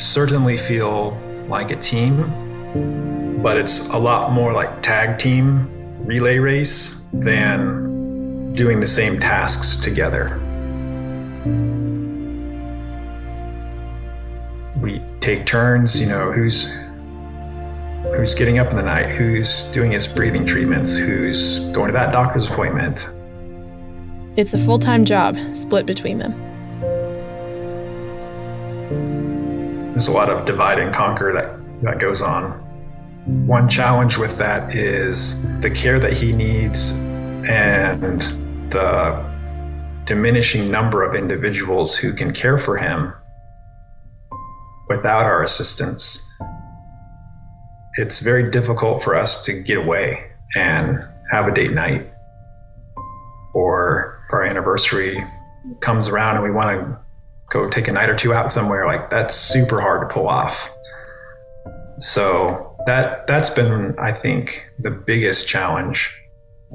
Certainly 0.00 0.56
feel 0.58 1.18
like 1.48 1.70
a 1.70 1.76
team, 1.76 3.40
but 3.42 3.56
it's 3.56 3.88
a 3.90 3.98
lot 3.98 4.32
more 4.32 4.52
like 4.52 4.82
tag 4.82 5.18
team 5.18 5.79
relay 6.04 6.38
race 6.38 7.06
than 7.12 8.52
doing 8.52 8.80
the 8.80 8.86
same 8.86 9.20
tasks 9.20 9.76
together. 9.76 10.40
We 14.80 15.02
take 15.20 15.46
turns, 15.46 16.00
you 16.00 16.08
know, 16.08 16.32
who's 16.32 16.72
who's 18.16 18.34
getting 18.34 18.58
up 18.58 18.70
in 18.70 18.76
the 18.76 18.82
night, 18.82 19.12
who's 19.12 19.70
doing 19.72 19.92
his 19.92 20.08
breathing 20.08 20.46
treatments, 20.46 20.96
who's 20.96 21.60
going 21.70 21.88
to 21.88 21.92
that 21.92 22.12
doctor's 22.12 22.48
appointment. 22.48 23.06
It's 24.36 24.54
a 24.54 24.58
full 24.58 24.78
time 24.78 25.04
job 25.04 25.36
split 25.54 25.86
between 25.86 26.18
them. 26.18 26.32
There's 29.92 30.08
a 30.08 30.12
lot 30.12 30.30
of 30.30 30.46
divide 30.46 30.78
and 30.78 30.94
conquer 30.94 31.32
that, 31.32 31.82
that 31.82 31.98
goes 31.98 32.22
on. 32.22 32.69
One 33.46 33.68
challenge 33.68 34.18
with 34.18 34.38
that 34.38 34.74
is 34.74 35.48
the 35.60 35.70
care 35.70 35.98
that 36.00 36.12
he 36.12 36.32
needs 36.32 36.98
and 37.48 38.22
the 38.72 39.24
diminishing 40.04 40.68
number 40.70 41.02
of 41.02 41.14
individuals 41.14 41.96
who 41.96 42.12
can 42.12 42.32
care 42.32 42.58
for 42.58 42.76
him 42.76 43.12
without 44.88 45.26
our 45.26 45.44
assistance. 45.44 46.28
It's 47.98 48.18
very 48.18 48.50
difficult 48.50 49.04
for 49.04 49.14
us 49.14 49.44
to 49.44 49.52
get 49.62 49.78
away 49.78 50.30
and 50.56 50.98
have 51.30 51.46
a 51.46 51.54
date 51.54 51.72
night 51.72 52.10
or 53.54 54.24
our 54.32 54.42
anniversary 54.44 55.24
comes 55.78 56.08
around 56.08 56.34
and 56.34 56.44
we 56.44 56.50
want 56.50 56.80
to 56.80 56.98
go 57.50 57.70
take 57.70 57.86
a 57.86 57.92
night 57.92 58.10
or 58.10 58.16
two 58.16 58.32
out 58.32 58.50
somewhere 58.50 58.86
like 58.86 59.10
that's 59.10 59.34
super 59.34 59.80
hard 59.80 60.00
to 60.00 60.12
pull 60.12 60.28
off 60.28 60.70
so 61.98 62.69
that 62.86 63.26
that's 63.26 63.50
been 63.50 63.94
i 63.98 64.12
think 64.12 64.70
the 64.78 64.90
biggest 64.90 65.48
challenge 65.48 66.16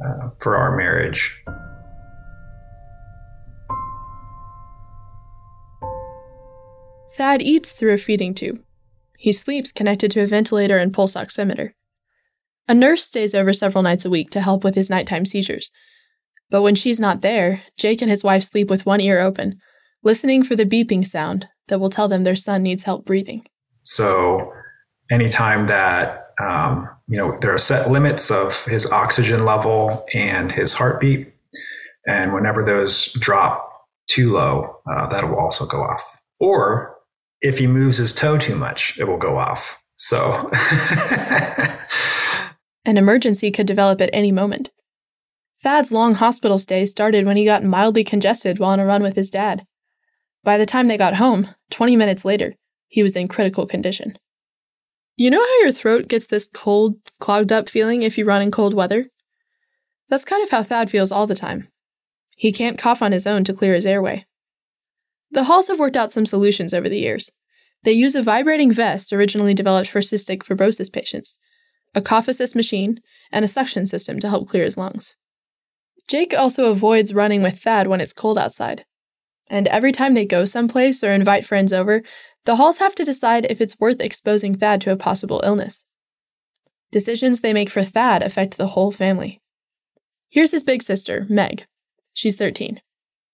uh, 0.06 0.30
for 0.40 0.58
our 0.58 0.76
marriage 0.76 1.44
Thad 7.16 7.42
eats 7.42 7.72
through 7.72 7.94
a 7.94 7.98
feeding 7.98 8.34
tube. 8.34 8.62
He 9.18 9.32
sleeps 9.32 9.72
connected 9.72 10.12
to 10.12 10.22
a 10.22 10.28
ventilator 10.28 10.78
and 10.78 10.94
pulse 10.94 11.16
oximeter. 11.16 11.72
A 12.68 12.74
nurse 12.74 13.06
stays 13.06 13.34
over 13.34 13.54
several 13.54 13.84
nights 13.84 14.04
a 14.04 14.10
week 14.10 14.32
to 14.32 14.42
help 14.42 14.66
with 14.66 14.76
his 14.76 14.90
nighttime 14.90 15.26
seizures. 15.26 15.72
But 16.50 16.62
when 16.62 16.76
she's 16.76 17.00
not 17.00 17.22
there, 17.22 17.64
Jake 17.78 18.02
and 18.02 18.10
his 18.10 18.24
wife 18.24 18.44
sleep 18.44 18.70
with 18.70 18.86
one 18.86 19.00
ear 19.00 19.22
open, 19.22 19.60
listening 20.04 20.44
for 20.44 20.58
the 20.58 20.66
beeping 20.66 21.06
sound 21.06 21.48
that 21.68 21.80
will 21.80 21.90
tell 21.90 22.08
them 22.10 22.24
their 22.24 22.36
son 22.36 22.64
needs 22.64 22.84
help 22.84 23.06
breathing. 23.06 23.46
so 23.82 24.52
anytime 25.10 25.68
that 25.68 26.34
um, 26.40 26.90
you 27.08 27.18
know 27.18 27.36
there 27.42 27.54
are 27.54 27.60
set 27.60 27.90
limits 27.90 28.32
of 28.32 28.66
his 28.66 28.92
oxygen 28.92 29.46
level 29.46 30.06
and 30.14 30.52
his 30.52 30.74
heartbeat 30.74 31.34
and 32.08 32.34
whenever 32.34 32.64
those 32.64 33.14
drop 33.14 33.88
too 34.08 34.30
low 34.30 34.78
uh, 34.90 35.08
that 35.08 35.24
will 35.24 35.38
also 35.38 35.66
go 35.66 35.82
off 35.82 36.04
or 36.40 36.96
if 37.42 37.58
he 37.58 37.68
moves 37.68 37.98
his 37.98 38.14
toe 38.14 38.38
too 38.38 38.56
much 38.56 38.98
it 39.00 39.06
will 39.06 39.18
go 39.18 39.38
off 39.38 39.82
so 39.96 40.52
An 42.86 42.98
emergency 42.98 43.50
could 43.50 43.66
develop 43.66 44.00
at 44.00 44.12
any 44.14 44.32
moment. 44.32 44.72
Thad's 45.60 45.92
long 45.92 46.14
hospital 46.14 46.60
stay 46.60 46.86
started 46.86 47.26
when 47.26 47.36
he 47.36 47.44
got 47.44 47.64
mildly 47.64 48.04
congested 48.04 48.60
while 48.60 48.70
on 48.70 48.80
a 48.80 48.86
run 48.86 49.02
with 49.02 49.16
his 49.16 49.32
dad. 49.32 49.66
By 50.44 50.60
the 50.60 50.68
time 50.68 50.86
they 50.86 50.98
got 50.98 51.16
home, 51.16 51.50
20 51.72 51.96
minutes 51.96 52.24
later, 52.24 52.54
he 52.88 53.02
was 53.02 53.16
in 53.16 53.28
critical 53.28 53.66
condition. 53.66 54.20
You 55.18 55.30
know 55.30 55.40
how 55.40 55.62
your 55.62 55.72
throat 55.72 56.08
gets 56.08 56.28
this 56.28 56.50
cold, 56.54 56.98
clogged 57.20 57.52
up 57.52 57.70
feeling 57.70 58.04
if 58.04 58.18
you 58.18 58.26
run 58.26 58.42
in 58.42 58.52
cold 58.52 58.74
weather? 58.74 59.10
That's 60.10 60.26
kind 60.26 60.44
of 60.44 60.50
how 60.50 60.64
Thad 60.64 60.90
feels 60.90 61.12
all 61.12 61.26
the 61.26 61.36
time. 61.36 61.70
He 62.36 62.52
can't 62.52 62.78
cough 62.78 63.02
on 63.02 63.14
his 63.14 63.26
own 63.26 63.46
to 63.46 63.54
clear 63.54 63.74
his 63.74 63.86
airway. 63.86 64.26
The 65.32 65.46
Halls 65.46 65.70
have 65.70 65.80
worked 65.80 65.96
out 65.96 66.12
some 66.12 66.26
solutions 66.26 66.74
over 66.74 66.90
the 66.90 67.00
years. 67.00 67.32
They 67.84 67.94
use 67.94 68.16
a 68.16 68.24
vibrating 68.24 68.74
vest 68.74 69.14
originally 69.14 69.54
developed 69.54 69.90
for 69.90 70.00
cystic 70.00 70.40
fibrosis 70.40 70.92
patients, 70.92 71.38
a 71.94 72.02
cough 72.02 72.28
assist 72.28 72.56
machine, 72.56 73.00
and 73.32 73.46
a 73.46 73.48
suction 73.48 73.86
system 73.86 74.20
to 74.20 74.30
help 74.30 74.50
clear 74.50 74.66
his 74.66 74.78
lungs. 74.78 75.16
Jake 76.08 76.34
also 76.38 76.70
avoids 76.72 77.14
running 77.14 77.42
with 77.42 77.60
Thad 77.60 77.88
when 77.88 78.02
it's 78.02 78.14
cold 78.14 78.38
outside. 78.38 78.86
And 79.50 79.68
every 79.68 79.92
time 79.92 80.14
they 80.14 80.26
go 80.26 80.46
someplace 80.46 81.04
or 81.04 81.14
invite 81.14 81.46
friends 81.46 81.72
over, 81.72 82.02
the 82.46 82.56
Halls 82.56 82.78
have 82.78 82.96
to 82.96 83.04
decide 83.04 83.46
if 83.50 83.60
it's 83.60 83.80
worth 83.80 84.02
exposing 84.02 84.56
Thad 84.56 84.82
to 84.82 84.92
a 84.92 84.98
possible 84.98 85.42
illness. 85.44 85.86
Decisions 86.92 87.42
they 87.42 87.54
make 87.54 87.70
for 87.70 87.84
Thad 87.84 88.24
affect 88.24 88.58
the 88.58 88.68
whole 88.68 88.92
family. 88.92 89.42
Here's 90.30 90.52
his 90.52 90.64
big 90.64 90.82
sister, 90.84 91.26
Meg. 91.30 91.66
She's 92.14 92.38
13. 92.38 92.82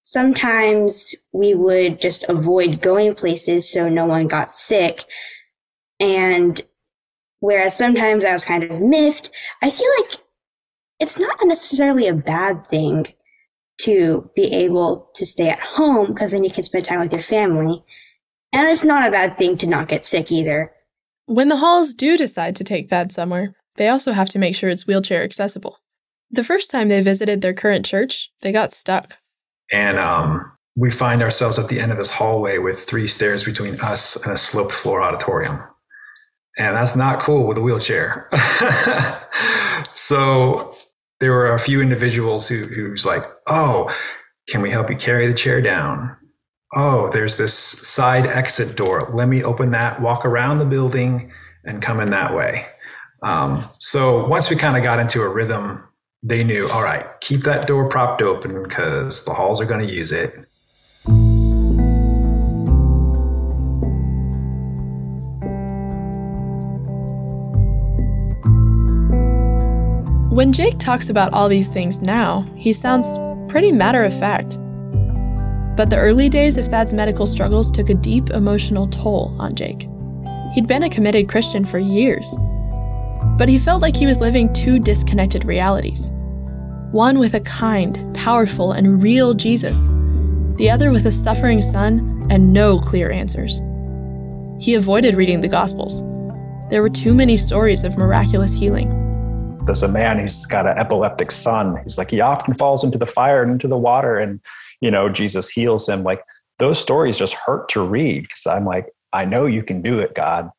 sometimes 0.01 1.13
we 1.31 1.53
would 1.53 2.01
just 2.01 2.25
avoid 2.27 2.81
going 2.81 3.13
places 3.15 3.71
so 3.71 3.87
no 3.87 4.05
one 4.05 4.27
got 4.27 4.53
sick. 4.55 5.03
And 5.99 6.59
whereas 7.39 7.77
sometimes 7.77 8.25
I 8.25 8.33
was 8.33 8.45
kind 8.45 8.63
of 8.63 8.81
miffed, 8.81 9.29
I 9.61 9.69
feel 9.69 9.89
like 9.99 10.17
it's 10.99 11.19
not 11.19 11.37
necessarily 11.43 12.07
a 12.07 12.13
bad 12.13 12.65
thing 12.67 13.13
to 13.81 14.29
be 14.35 14.45
able 14.45 15.09
to 15.15 15.25
stay 15.25 15.49
at 15.49 15.59
home 15.59 16.07
because 16.07 16.31
then 16.31 16.43
you 16.43 16.51
can 16.51 16.63
spend 16.63 16.85
time 16.85 16.99
with 16.99 17.11
your 17.13 17.21
family. 17.21 17.83
And 18.53 18.67
it's 18.67 18.83
not 18.83 19.07
a 19.07 19.11
bad 19.11 19.37
thing 19.37 19.57
to 19.59 19.67
not 19.67 19.87
get 19.87 20.05
sick 20.05 20.31
either. 20.31 20.71
When 21.25 21.47
the 21.47 21.57
Halls 21.57 21.93
do 21.93 22.17
decide 22.17 22.55
to 22.57 22.63
take 22.63 22.89
Thad 22.89 23.11
somewhere, 23.11 23.55
they 23.77 23.87
also 23.87 24.11
have 24.11 24.29
to 24.29 24.39
make 24.39 24.55
sure 24.55 24.69
it's 24.69 24.85
wheelchair 24.87 25.23
accessible. 25.23 25.77
The 26.29 26.43
first 26.43 26.69
time 26.71 26.89
they 26.89 27.01
visited 27.01 27.41
their 27.41 27.53
current 27.53 27.85
church, 27.85 28.31
they 28.41 28.51
got 28.51 28.73
stuck. 28.73 29.15
and 29.71 29.99
um, 29.99 30.51
we 30.75 30.91
find 30.91 31.21
ourselves 31.21 31.59
at 31.59 31.67
the 31.67 31.79
end 31.79 31.91
of 31.91 31.97
this 31.97 32.09
hallway 32.09 32.57
with 32.57 32.83
three 32.83 33.07
stairs 33.07 33.43
between 33.43 33.79
us 33.81 34.21
and 34.23 34.33
a 34.33 34.37
sloped 34.37 34.71
floor 34.71 35.01
auditorium 35.01 35.59
and 36.57 36.75
that's 36.75 36.95
not 36.95 37.21
cool 37.21 37.45
with 37.47 37.57
a 37.57 37.61
wheelchair 37.61 38.29
so 39.93 40.73
there 41.19 41.31
were 41.31 41.53
a 41.53 41.59
few 41.59 41.81
individuals 41.81 42.47
who 42.47 42.63
who's 42.65 43.05
like 43.05 43.23
oh 43.47 43.93
can 44.49 44.61
we 44.61 44.69
help 44.71 44.89
you 44.89 44.95
carry 44.95 45.27
the 45.27 45.33
chair 45.33 45.61
down 45.61 46.15
oh 46.75 47.09
there's 47.11 47.37
this 47.37 47.53
side 47.53 48.25
exit 48.25 48.75
door. 48.77 49.07
Let 49.13 49.27
me 49.27 49.43
open 49.43 49.69
that 49.71 50.01
walk 50.01 50.25
around 50.25 50.59
the 50.59 50.65
building 50.65 51.31
and 51.63 51.81
come 51.81 51.99
in 51.99 52.09
that 52.11 52.33
way. 52.35 52.65
Um, 53.23 53.63
so 53.79 54.27
once 54.27 54.49
we 54.49 54.55
kind 54.55 54.77
of 54.77 54.83
got 54.83 54.99
into 54.99 55.21
a 55.21 55.29
rhythm 55.29 55.87
they 56.23 56.43
knew 56.43 56.67
all 56.73 56.83
right 56.83 57.05
keep 57.21 57.41
that 57.41 57.65
door 57.65 57.89
propped 57.89 58.21
open 58.21 58.61
because 58.61 59.25
the 59.25 59.33
halls 59.33 59.59
are 59.59 59.65
going 59.65 59.85
to 59.85 59.93
use 59.93 60.11
it. 60.11 60.47
When 70.31 70.53
Jake 70.53 70.79
talks 70.79 71.09
about 71.09 71.33
all 71.33 71.49
these 71.49 71.67
things 71.67 72.01
now, 72.01 72.49
he 72.55 72.71
sounds 72.71 73.07
pretty 73.51 73.71
matter 73.71 74.03
of 74.03 74.17
fact. 74.17 74.57
But 75.75 75.89
the 75.89 75.97
early 75.97 76.27
days 76.27 76.57
of 76.57 76.67
Thad's 76.67 76.93
medical 76.93 77.25
struggles 77.25 77.71
took 77.71 77.89
a 77.89 77.95
deep 77.95 78.29
emotional 78.31 78.87
toll 78.87 79.35
on 79.39 79.55
Jake. 79.55 79.87
He'd 80.53 80.67
been 80.67 80.83
a 80.83 80.89
committed 80.89 81.29
Christian 81.29 81.65
for 81.65 81.79
years. 81.79 82.35
But 83.37 83.47
he 83.47 83.57
felt 83.57 83.81
like 83.81 83.95
he 83.95 84.05
was 84.05 84.19
living 84.19 84.51
two 84.53 84.79
disconnected 84.79 85.45
realities 85.45 86.11
one 86.91 87.19
with 87.19 87.33
a 87.33 87.39
kind, 87.39 88.13
powerful, 88.13 88.73
and 88.73 89.01
real 89.01 89.33
Jesus, 89.33 89.87
the 90.57 90.69
other 90.69 90.91
with 90.91 91.05
a 91.05 91.11
suffering 91.11 91.61
son 91.61 92.27
and 92.29 92.51
no 92.51 92.81
clear 92.81 93.09
answers. 93.09 93.61
He 94.59 94.75
avoided 94.75 95.15
reading 95.15 95.39
the 95.39 95.47
Gospels. 95.47 96.01
There 96.69 96.81
were 96.81 96.89
too 96.89 97.13
many 97.13 97.37
stories 97.37 97.85
of 97.85 97.97
miraculous 97.97 98.53
healing. 98.53 98.97
There's 99.65 99.83
a 99.83 99.87
man 99.87 100.19
he's 100.19 100.45
got 100.45 100.67
an 100.67 100.77
epileptic 100.77 101.31
son. 101.31 101.79
He's 101.83 101.97
like, 101.97 102.11
he 102.11 102.19
often 102.19 102.55
falls 102.55 102.83
into 102.83 102.97
the 102.97 103.07
fire 103.07 103.41
and 103.41 103.53
into 103.53 103.69
the 103.69 103.77
water, 103.77 104.17
and, 104.17 104.41
you 104.81 104.91
know, 104.91 105.09
Jesus 105.09 105.49
heals 105.49 105.87
him. 105.87 106.03
Like, 106.03 106.23
those 106.59 106.79
stories 106.79 107.17
just 107.17 107.33
hurt 107.33 107.69
to 107.69 107.81
read 107.81 108.23
because 108.23 108.45
I'm 108.45 108.65
like, 108.65 108.89
I 109.13 109.25
know 109.25 109.45
you 109.45 109.63
can 109.63 109.81
do 109.81 109.99
it, 109.99 110.13
God. 110.13 110.49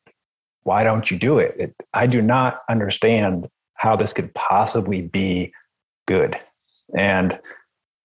Why 0.63 0.83
don't 0.83 1.09
you 1.09 1.17
do 1.17 1.39
it? 1.39 1.55
it? 1.57 1.75
I 1.93 2.07
do 2.07 2.21
not 2.21 2.59
understand 2.69 3.47
how 3.75 3.95
this 3.95 4.13
could 4.13 4.33
possibly 4.33 5.01
be 5.01 5.53
good. 6.07 6.37
And 6.97 7.39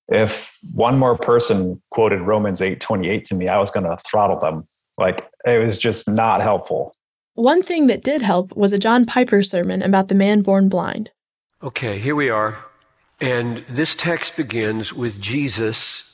if 0.09 0.57
one 0.73 0.99
more 0.99 1.17
person 1.17 1.81
quoted 1.91 2.21
Romans 2.21 2.63
8 2.63 2.81
28 2.81 3.25
to 3.27 3.35
me, 3.35 3.49
I 3.49 3.59
was 3.59 3.71
going 3.71 3.85
to 3.85 3.97
throttle 3.99 4.39
them. 4.39 4.67
Like 4.97 5.29
it 5.45 5.65
was 5.65 5.79
just 5.79 6.09
not 6.09 6.41
helpful. 6.41 6.95
One 7.35 7.63
thing 7.63 7.87
that 7.87 8.03
did 8.03 8.23
help 8.23 8.57
was 8.57 8.73
a 8.73 8.79
John 8.79 9.07
Piper 9.07 9.43
sermon 9.43 9.83
about 9.83 10.09
the 10.09 10.15
man 10.15 10.43
born 10.43 10.69
blind. 10.69 11.11
Okay, 11.63 11.99
here 11.99 12.17
we 12.17 12.31
are. 12.31 12.57
And 13.21 13.65
this 13.69 13.95
text 13.95 14.37
begins 14.37 14.93
with 14.93 15.21
Jesus 15.21 16.08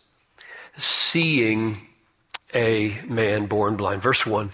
seeing 0.76 1.80
a 2.54 3.00
man 3.06 3.46
born 3.46 3.76
blind. 3.76 4.02
Verse 4.02 4.24
1. 4.26 4.50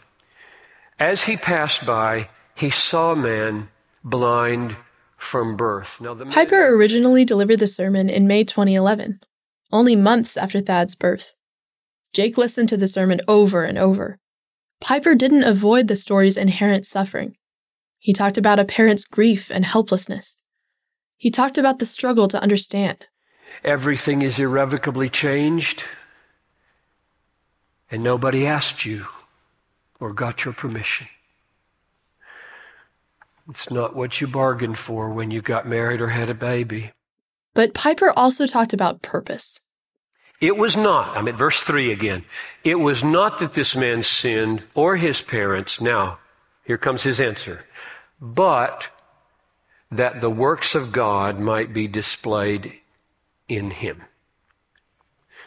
As 0.98 1.24
he 1.24 1.36
passed 1.36 1.86
by, 1.86 2.28
he 2.54 2.70
saw 2.70 3.12
a 3.12 3.16
man 3.16 3.68
blind 4.04 4.76
from 5.16 5.56
birth. 5.56 6.00
Now, 6.00 6.14
man- 6.14 6.30
Piper 6.30 6.74
originally 6.74 7.24
delivered 7.24 7.58
the 7.58 7.66
sermon 7.66 8.08
in 8.08 8.26
May 8.26 8.44
2011, 8.44 9.20
only 9.72 9.96
months 9.96 10.36
after 10.36 10.60
Thad's 10.60 10.94
birth. 10.94 11.32
Jake 12.12 12.36
listened 12.36 12.68
to 12.70 12.76
the 12.76 12.88
sermon 12.88 13.20
over 13.28 13.64
and 13.64 13.78
over. 13.78 14.18
Piper 14.80 15.14
didn't 15.14 15.44
avoid 15.44 15.88
the 15.88 15.96
story's 15.96 16.36
inherent 16.36 16.86
suffering. 16.86 17.36
He 17.98 18.12
talked 18.12 18.38
about 18.38 18.58
a 18.58 18.64
parent's 18.64 19.04
grief 19.04 19.50
and 19.50 19.64
helplessness. 19.64 20.36
He 21.18 21.30
talked 21.30 21.58
about 21.58 21.78
the 21.78 21.86
struggle 21.86 22.28
to 22.28 22.42
understand. 22.42 23.08
Everything 23.62 24.22
is 24.22 24.38
irrevocably 24.38 25.10
changed, 25.10 25.84
and 27.90 28.02
nobody 28.02 28.46
asked 28.46 28.84
you 28.84 29.06
or 29.98 30.12
got 30.12 30.44
your 30.44 30.54
permission. 30.54 31.08
It's 33.48 33.70
not 33.70 33.96
what 33.96 34.20
you 34.20 34.26
bargained 34.26 34.78
for 34.78 35.10
when 35.10 35.30
you 35.30 35.42
got 35.42 35.66
married 35.66 36.00
or 36.00 36.08
had 36.08 36.30
a 36.30 36.34
baby. 36.34 36.92
But 37.52 37.74
Piper 37.74 38.12
also 38.16 38.46
talked 38.46 38.72
about 38.72 39.02
purpose. 39.02 39.60
It 40.40 40.56
was 40.56 40.76
not, 40.76 41.16
I'm 41.16 41.28
at 41.28 41.36
verse 41.36 41.60
3 41.60 41.92
again. 41.92 42.24
It 42.64 42.76
was 42.76 43.04
not 43.04 43.38
that 43.38 43.54
this 43.54 43.76
man 43.76 44.02
sinned 44.02 44.62
or 44.74 44.96
his 44.96 45.20
parents. 45.20 45.80
Now, 45.80 46.18
here 46.64 46.78
comes 46.78 47.02
his 47.02 47.20
answer. 47.20 47.66
But 48.20 48.88
that 49.90 50.20
the 50.20 50.30
works 50.30 50.74
of 50.74 50.92
God 50.92 51.38
might 51.40 51.74
be 51.74 51.88
displayed 51.88 52.74
in 53.48 53.70
him. 53.70 54.02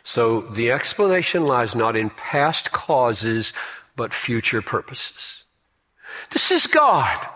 So 0.03 0.41
the 0.41 0.71
explanation 0.71 1.45
lies 1.45 1.75
not 1.75 1.95
in 1.95 2.09
past 2.09 2.71
causes, 2.71 3.53
but 3.95 4.13
future 4.13 4.61
purposes. 4.61 5.45
This 6.31 6.51
is 6.51 6.67
God. 6.67 7.27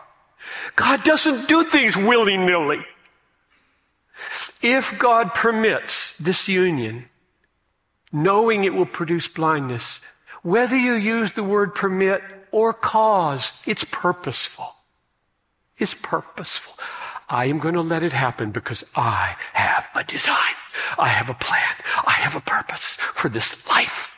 God 0.75 1.03
doesn't 1.03 1.47
do 1.47 1.63
things 1.63 1.95
willy 1.95 2.37
nilly. 2.37 2.85
If 4.61 4.97
God 4.99 5.33
permits 5.33 6.17
this 6.17 6.47
union, 6.47 7.05
knowing 8.11 8.63
it 8.63 8.73
will 8.73 8.85
produce 8.85 9.27
blindness, 9.27 10.01
whether 10.43 10.77
you 10.77 10.93
use 10.93 11.33
the 11.33 11.43
word 11.43 11.75
permit 11.75 12.21
or 12.51 12.73
cause, 12.73 13.53
it's 13.65 13.85
purposeful. 13.85 14.75
It's 15.77 15.93
purposeful. 15.93 16.75
I 17.29 17.45
am 17.45 17.59
going 17.59 17.75
to 17.75 17.81
let 17.81 18.03
it 18.03 18.13
happen 18.13 18.51
because 18.51 18.83
I 18.95 19.35
have 19.53 19.87
a 19.93 20.03
design. 20.03 20.55
I 20.97 21.07
have 21.07 21.29
a 21.29 21.33
plan. 21.33 21.75
I 22.05 22.11
have 22.11 22.35
a 22.35 22.41
purpose 22.41 22.95
for 22.95 23.29
this 23.29 23.67
life. 23.69 24.17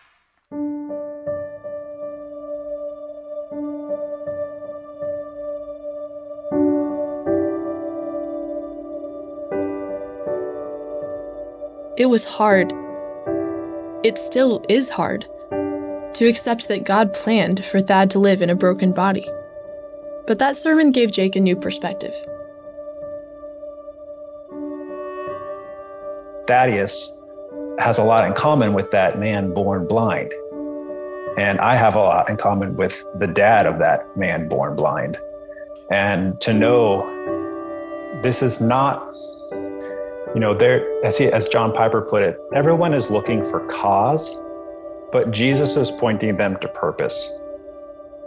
It 11.99 12.05
was 12.05 12.23
hard. 12.23 12.71
It 14.05 14.17
still 14.17 14.63
is 14.69 14.87
hard 14.87 15.27
to 16.13 16.27
accept 16.27 16.69
that 16.69 16.85
God 16.85 17.13
planned 17.13 17.65
for 17.65 17.81
Thad 17.81 18.09
to 18.11 18.19
live 18.19 18.41
in 18.41 18.49
a 18.49 18.55
broken 18.55 18.93
body. 18.93 19.29
But 20.25 20.39
that 20.39 20.55
sermon 20.55 20.93
gave 20.93 21.11
Jake 21.11 21.35
a 21.35 21.41
new 21.41 21.57
perspective. 21.57 22.15
Thaddeus 26.49 27.15
has 27.77 27.99
a 27.99 28.03
lot 28.03 28.25
in 28.25 28.33
common 28.33 28.73
with 28.73 28.89
that 28.91 29.19
man 29.19 29.53
born 29.53 29.87
blind. 29.87 30.33
And 31.37 31.59
I 31.59 31.75
have 31.75 31.95
a 31.95 31.99
lot 31.99 32.29
in 32.29 32.37
common 32.37 32.75
with 32.75 33.05
the 33.19 33.27
dad 33.27 33.67
of 33.67 33.77
that 33.79 34.17
man 34.17 34.49
born 34.49 34.75
blind. 34.75 35.17
And 35.91 36.41
to 36.41 36.51
know 36.51 37.05
this 38.23 38.41
is 38.41 38.59
not 38.59 39.05
you 40.33 40.39
know, 40.39 40.53
there, 40.53 40.85
as, 41.03 41.17
he, 41.17 41.25
as 41.25 41.47
John 41.49 41.73
Piper 41.73 42.01
put 42.01 42.21
it, 42.21 42.39
everyone 42.53 42.93
is 42.93 43.09
looking 43.09 43.43
for 43.49 43.65
cause, 43.65 44.35
but 45.11 45.31
Jesus 45.31 45.75
is 45.75 45.89
pointing 45.89 46.37
them 46.37 46.57
to 46.61 46.67
purpose. 46.67 47.41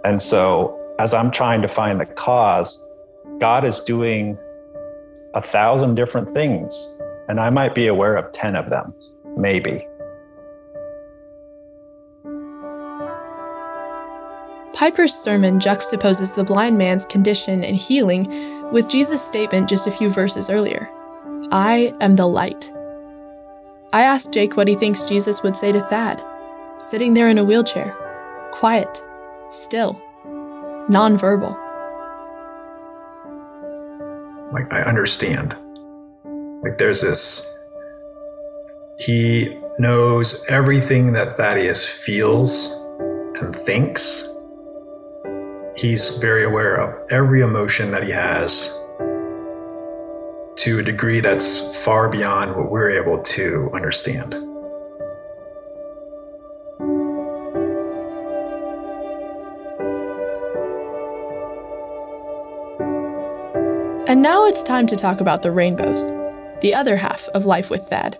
And 0.04 0.20
so, 0.20 0.78
as 0.98 1.14
I'm 1.14 1.30
trying 1.30 1.62
to 1.62 1.68
find 1.68 2.00
the 2.00 2.06
cause, 2.06 2.84
God 3.38 3.64
is 3.64 3.78
doing 3.78 4.36
a 5.34 5.40
thousand 5.40 5.94
different 5.94 6.34
things, 6.34 6.92
and 7.28 7.40
I 7.40 7.50
might 7.50 7.74
be 7.74 7.86
aware 7.86 8.16
of 8.16 8.30
10 8.32 8.56
of 8.56 8.70
them, 8.70 8.94
maybe. 9.36 9.86
Piper's 14.74 15.14
sermon 15.14 15.60
juxtaposes 15.60 16.34
the 16.34 16.44
blind 16.44 16.78
man's 16.78 17.06
condition 17.06 17.62
and 17.62 17.76
healing 17.76 18.26
with 18.72 18.88
Jesus' 18.88 19.24
statement 19.24 19.68
just 19.68 19.86
a 19.86 19.92
few 19.92 20.08
verses 20.10 20.50
earlier 20.50 20.90
I 21.52 21.92
am 22.00 22.16
the 22.16 22.26
light. 22.26 22.72
I 23.92 24.02
asked 24.02 24.32
Jake 24.32 24.56
what 24.56 24.68
he 24.68 24.74
thinks 24.74 25.04
Jesus 25.04 25.42
would 25.42 25.56
say 25.56 25.70
to 25.70 25.80
Thad, 25.82 26.24
sitting 26.78 27.12
there 27.12 27.28
in 27.28 27.36
a 27.36 27.44
wheelchair, 27.44 27.94
quiet, 28.52 29.02
still, 29.50 30.00
nonverbal. 30.88 31.52
Like, 34.52 34.72
I 34.72 34.82
understand. 34.82 35.54
Like, 36.62 36.78
there's 36.78 37.00
this, 37.00 37.58
he 38.98 39.58
knows 39.78 40.44
everything 40.48 41.12
that 41.12 41.36
Thaddeus 41.36 41.88
feels 41.88 42.72
and 43.40 43.54
thinks. 43.54 44.28
He's 45.74 46.18
very 46.18 46.44
aware 46.44 46.76
of 46.76 47.10
every 47.10 47.40
emotion 47.40 47.90
that 47.90 48.04
he 48.04 48.10
has 48.10 48.78
to 50.56 50.78
a 50.78 50.82
degree 50.82 51.20
that's 51.20 51.82
far 51.84 52.08
beyond 52.08 52.54
what 52.54 52.70
we're 52.70 52.90
able 52.90 53.20
to 53.22 53.70
understand. 53.74 54.34
And 64.08 64.20
now 64.20 64.44
it's 64.46 64.62
time 64.62 64.86
to 64.88 64.96
talk 64.96 65.22
about 65.22 65.40
the 65.40 65.50
rainbows, 65.50 66.10
the 66.62 66.74
other 66.74 66.96
half 66.96 67.28
of 67.34 67.44
life 67.44 67.68
with 67.68 67.86
Thad. 67.88 68.18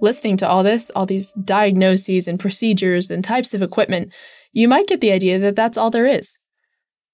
Listening 0.00 0.36
to 0.36 0.48
all 0.48 0.62
this, 0.62 0.90
all 0.90 1.06
these 1.06 1.32
diagnoses 1.32 2.28
and 2.28 2.38
procedures 2.38 3.10
and 3.10 3.24
types 3.24 3.54
of 3.54 3.62
equipment, 3.62 4.12
you 4.52 4.68
might 4.68 4.88
get 4.88 5.00
the 5.00 5.12
idea 5.12 5.38
that 5.38 5.56
that's 5.56 5.78
all 5.78 5.90
there 5.90 6.06
is. 6.06 6.38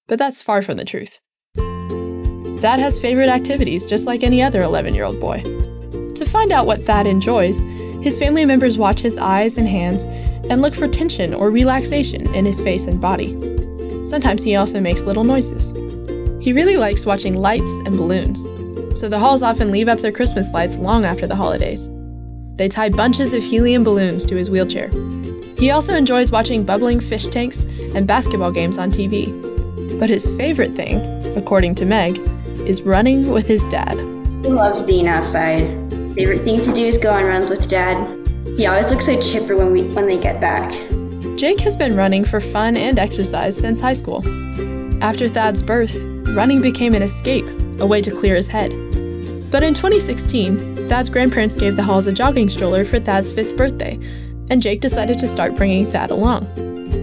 But 0.07 0.19
that's 0.19 0.41
far 0.41 0.61
from 0.61 0.75
the 0.75 0.83
truth. 0.85 1.19
Thad 1.55 2.79
has 2.79 2.99
favorite 2.99 3.29
activities 3.29 3.85
just 3.85 4.05
like 4.05 4.23
any 4.23 4.41
other 4.41 4.61
11 4.61 4.93
year 4.93 5.05
old 5.05 5.19
boy. 5.19 5.41
To 6.15 6.25
find 6.25 6.51
out 6.51 6.65
what 6.65 6.83
Thad 6.83 7.07
enjoys, 7.07 7.59
his 8.03 8.19
family 8.19 8.45
members 8.45 8.77
watch 8.77 8.99
his 8.99 9.17
eyes 9.17 9.57
and 9.57 9.67
hands 9.67 10.05
and 10.49 10.61
look 10.61 10.73
for 10.73 10.87
tension 10.87 11.33
or 11.33 11.51
relaxation 11.51 12.33
in 12.33 12.45
his 12.45 12.59
face 12.59 12.85
and 12.85 12.99
body. 12.99 13.33
Sometimes 14.03 14.43
he 14.43 14.57
also 14.57 14.81
makes 14.81 15.03
little 15.03 15.23
noises. 15.23 15.71
He 16.43 16.51
really 16.51 16.75
likes 16.75 17.05
watching 17.05 17.37
lights 17.37 17.71
and 17.85 17.97
balloons, 17.97 18.45
so 18.95 19.09
the 19.09 19.19
halls 19.19 19.41
often 19.41 19.71
leave 19.71 19.87
up 19.87 19.99
their 19.99 20.11
Christmas 20.11 20.51
lights 20.51 20.77
long 20.77 21.05
after 21.05 21.27
the 21.27 21.35
holidays. 21.35 21.89
They 22.55 22.69
tie 22.69 22.89
bunches 22.89 23.33
of 23.33 23.41
helium 23.41 23.83
balloons 23.83 24.25
to 24.27 24.35
his 24.35 24.49
wheelchair. 24.49 24.89
He 25.57 25.71
also 25.71 25.95
enjoys 25.95 26.31
watching 26.31 26.65
bubbling 26.65 26.99
fish 26.99 27.27
tanks 27.27 27.65
and 27.95 28.07
basketball 28.07 28.51
games 28.51 28.77
on 28.77 28.91
TV. 28.91 29.27
But 29.99 30.09
his 30.09 30.29
favorite 30.37 30.73
thing, 30.73 30.99
according 31.37 31.75
to 31.75 31.85
Meg, 31.85 32.19
is 32.67 32.81
running 32.81 33.31
with 33.31 33.47
his 33.47 33.65
dad. 33.67 33.97
He 34.43 34.49
loves 34.49 34.81
being 34.83 35.07
outside. 35.07 35.61
Favorite 36.15 36.43
things 36.43 36.65
to 36.67 36.73
do 36.73 36.85
is 36.85 36.97
go 36.97 37.11
on 37.11 37.23
runs 37.23 37.49
with 37.49 37.69
dad. 37.69 37.95
He 38.57 38.67
always 38.67 38.91
looks 38.91 39.05
so 39.05 39.19
chipper 39.21 39.55
when 39.55 39.71
we 39.71 39.83
when 39.93 40.07
they 40.07 40.19
get 40.19 40.39
back. 40.39 40.71
Jake 41.37 41.59
has 41.61 41.75
been 41.75 41.95
running 41.95 42.23
for 42.23 42.39
fun 42.39 42.77
and 42.77 42.99
exercise 42.99 43.57
since 43.57 43.79
high 43.79 43.93
school. 43.93 44.23
After 45.03 45.27
Thad's 45.27 45.63
birth, 45.63 45.95
running 46.35 46.61
became 46.61 46.93
an 46.93 47.01
escape, 47.01 47.45
a 47.79 47.85
way 47.85 48.01
to 48.01 48.11
clear 48.11 48.35
his 48.35 48.47
head. 48.47 48.71
But 49.51 49.63
in 49.63 49.73
2016, 49.73 50.89
Thad's 50.89 51.09
grandparents 51.09 51.55
gave 51.55 51.75
the 51.75 51.83
Halls 51.83 52.07
a 52.07 52.11
jogging 52.11 52.49
stroller 52.49 52.85
for 52.85 52.99
Thad's 52.99 53.31
fifth 53.31 53.55
birthday, 53.55 53.99
and 54.49 54.61
Jake 54.61 54.81
decided 54.81 55.19
to 55.19 55.27
start 55.27 55.55
bringing 55.55 55.85
Thad 55.91 56.11
along. 56.11 56.47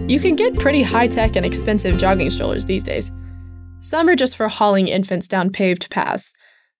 You 0.09 0.19
can 0.19 0.35
get 0.35 0.59
pretty 0.59 0.81
high 0.81 1.07
tech 1.07 1.35
and 1.35 1.45
expensive 1.45 1.97
jogging 1.97 2.29
strollers 2.29 2.65
these 2.65 2.83
days. 2.83 3.11
Some 3.79 4.09
are 4.09 4.15
just 4.15 4.35
for 4.35 4.47
hauling 4.47 4.87
infants 4.87 5.27
down 5.27 5.49
paved 5.49 5.89
paths, 5.89 6.33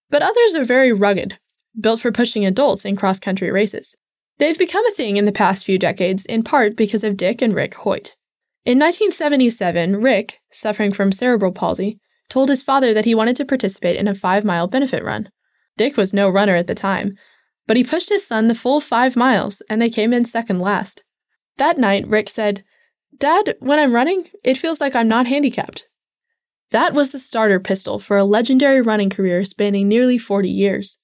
but 0.09 0.21
others 0.21 0.55
are 0.55 0.65
very 0.65 0.91
rugged, 0.91 1.39
built 1.79 2.01
for 2.01 2.11
pushing 2.11 2.45
adults 2.45 2.85
in 2.85 2.95
cross 2.95 3.19
country 3.19 3.49
races. 3.49 3.95
They've 4.37 4.57
become 4.57 4.85
a 4.87 4.91
thing 4.91 5.17
in 5.17 5.25
the 5.25 5.31
past 5.31 5.65
few 5.65 5.79
decades, 5.79 6.25
in 6.25 6.43
part 6.43 6.75
because 6.75 7.03
of 7.03 7.17
Dick 7.17 7.41
and 7.41 7.55
Rick 7.55 7.75
Hoyt. 7.75 8.15
In 8.65 8.77
1977, 8.77 10.01
Rick, 10.01 10.39
suffering 10.51 10.91
from 10.91 11.11
cerebral 11.11 11.51
palsy, 11.51 11.99
told 12.31 12.49
his 12.49 12.63
father 12.63 12.93
that 12.93 13.05
he 13.05 13.13
wanted 13.13 13.35
to 13.35 13.45
participate 13.45 13.97
in 13.97 14.07
a 14.07 14.15
five 14.15 14.45
mile 14.45 14.67
benefit 14.67 15.03
run. 15.03 15.29
Dick 15.77 15.97
was 15.97 16.13
no 16.13 16.29
runner 16.29 16.55
at 16.55 16.65
the 16.65 16.73
time, 16.73 17.17
but 17.67 17.75
he 17.75 17.83
pushed 17.83 18.09
his 18.09 18.25
son 18.25 18.47
the 18.47 18.55
full 18.55 18.79
five 18.79 19.15
miles 19.15 19.61
and 19.69 19.81
they 19.81 19.89
came 19.89 20.13
in 20.13 20.23
second 20.23 20.59
last. 20.59 21.03
That 21.57 21.77
night, 21.77 22.07
Rick 22.07 22.29
said, 22.29 22.63
Dad, 23.17 23.55
when 23.59 23.77
I'm 23.77 23.93
running, 23.93 24.29
it 24.43 24.57
feels 24.57 24.79
like 24.79 24.95
I'm 24.95 25.09
not 25.09 25.27
handicapped. 25.27 25.87
That 26.71 26.93
was 26.93 27.09
the 27.09 27.19
starter 27.19 27.59
pistol 27.59 27.99
for 27.99 28.17
a 28.17 28.23
legendary 28.23 28.81
running 28.81 29.09
career 29.09 29.43
spanning 29.43 29.89
nearly 29.89 30.17
40 30.17 30.49
years. 30.49 30.97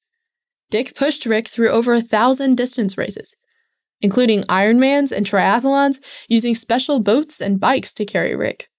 Dick 0.70 0.96
pushed 0.96 1.26
Rick 1.26 1.50
through 1.50 1.70
over 1.70 1.94
a 1.94 2.02
thousand 2.02 2.56
distance 2.56 2.98
races, 2.98 3.36
including 4.00 4.44
Ironmans 4.44 5.12
and 5.12 5.26
triathlons, 5.26 6.00
using 6.30 6.56
special 6.56 7.02
boats 7.02 7.42
and 7.42 7.60
bikes 7.60 7.94
to 7.96 8.06
carry 8.06 8.34
Rick. 8.34 8.70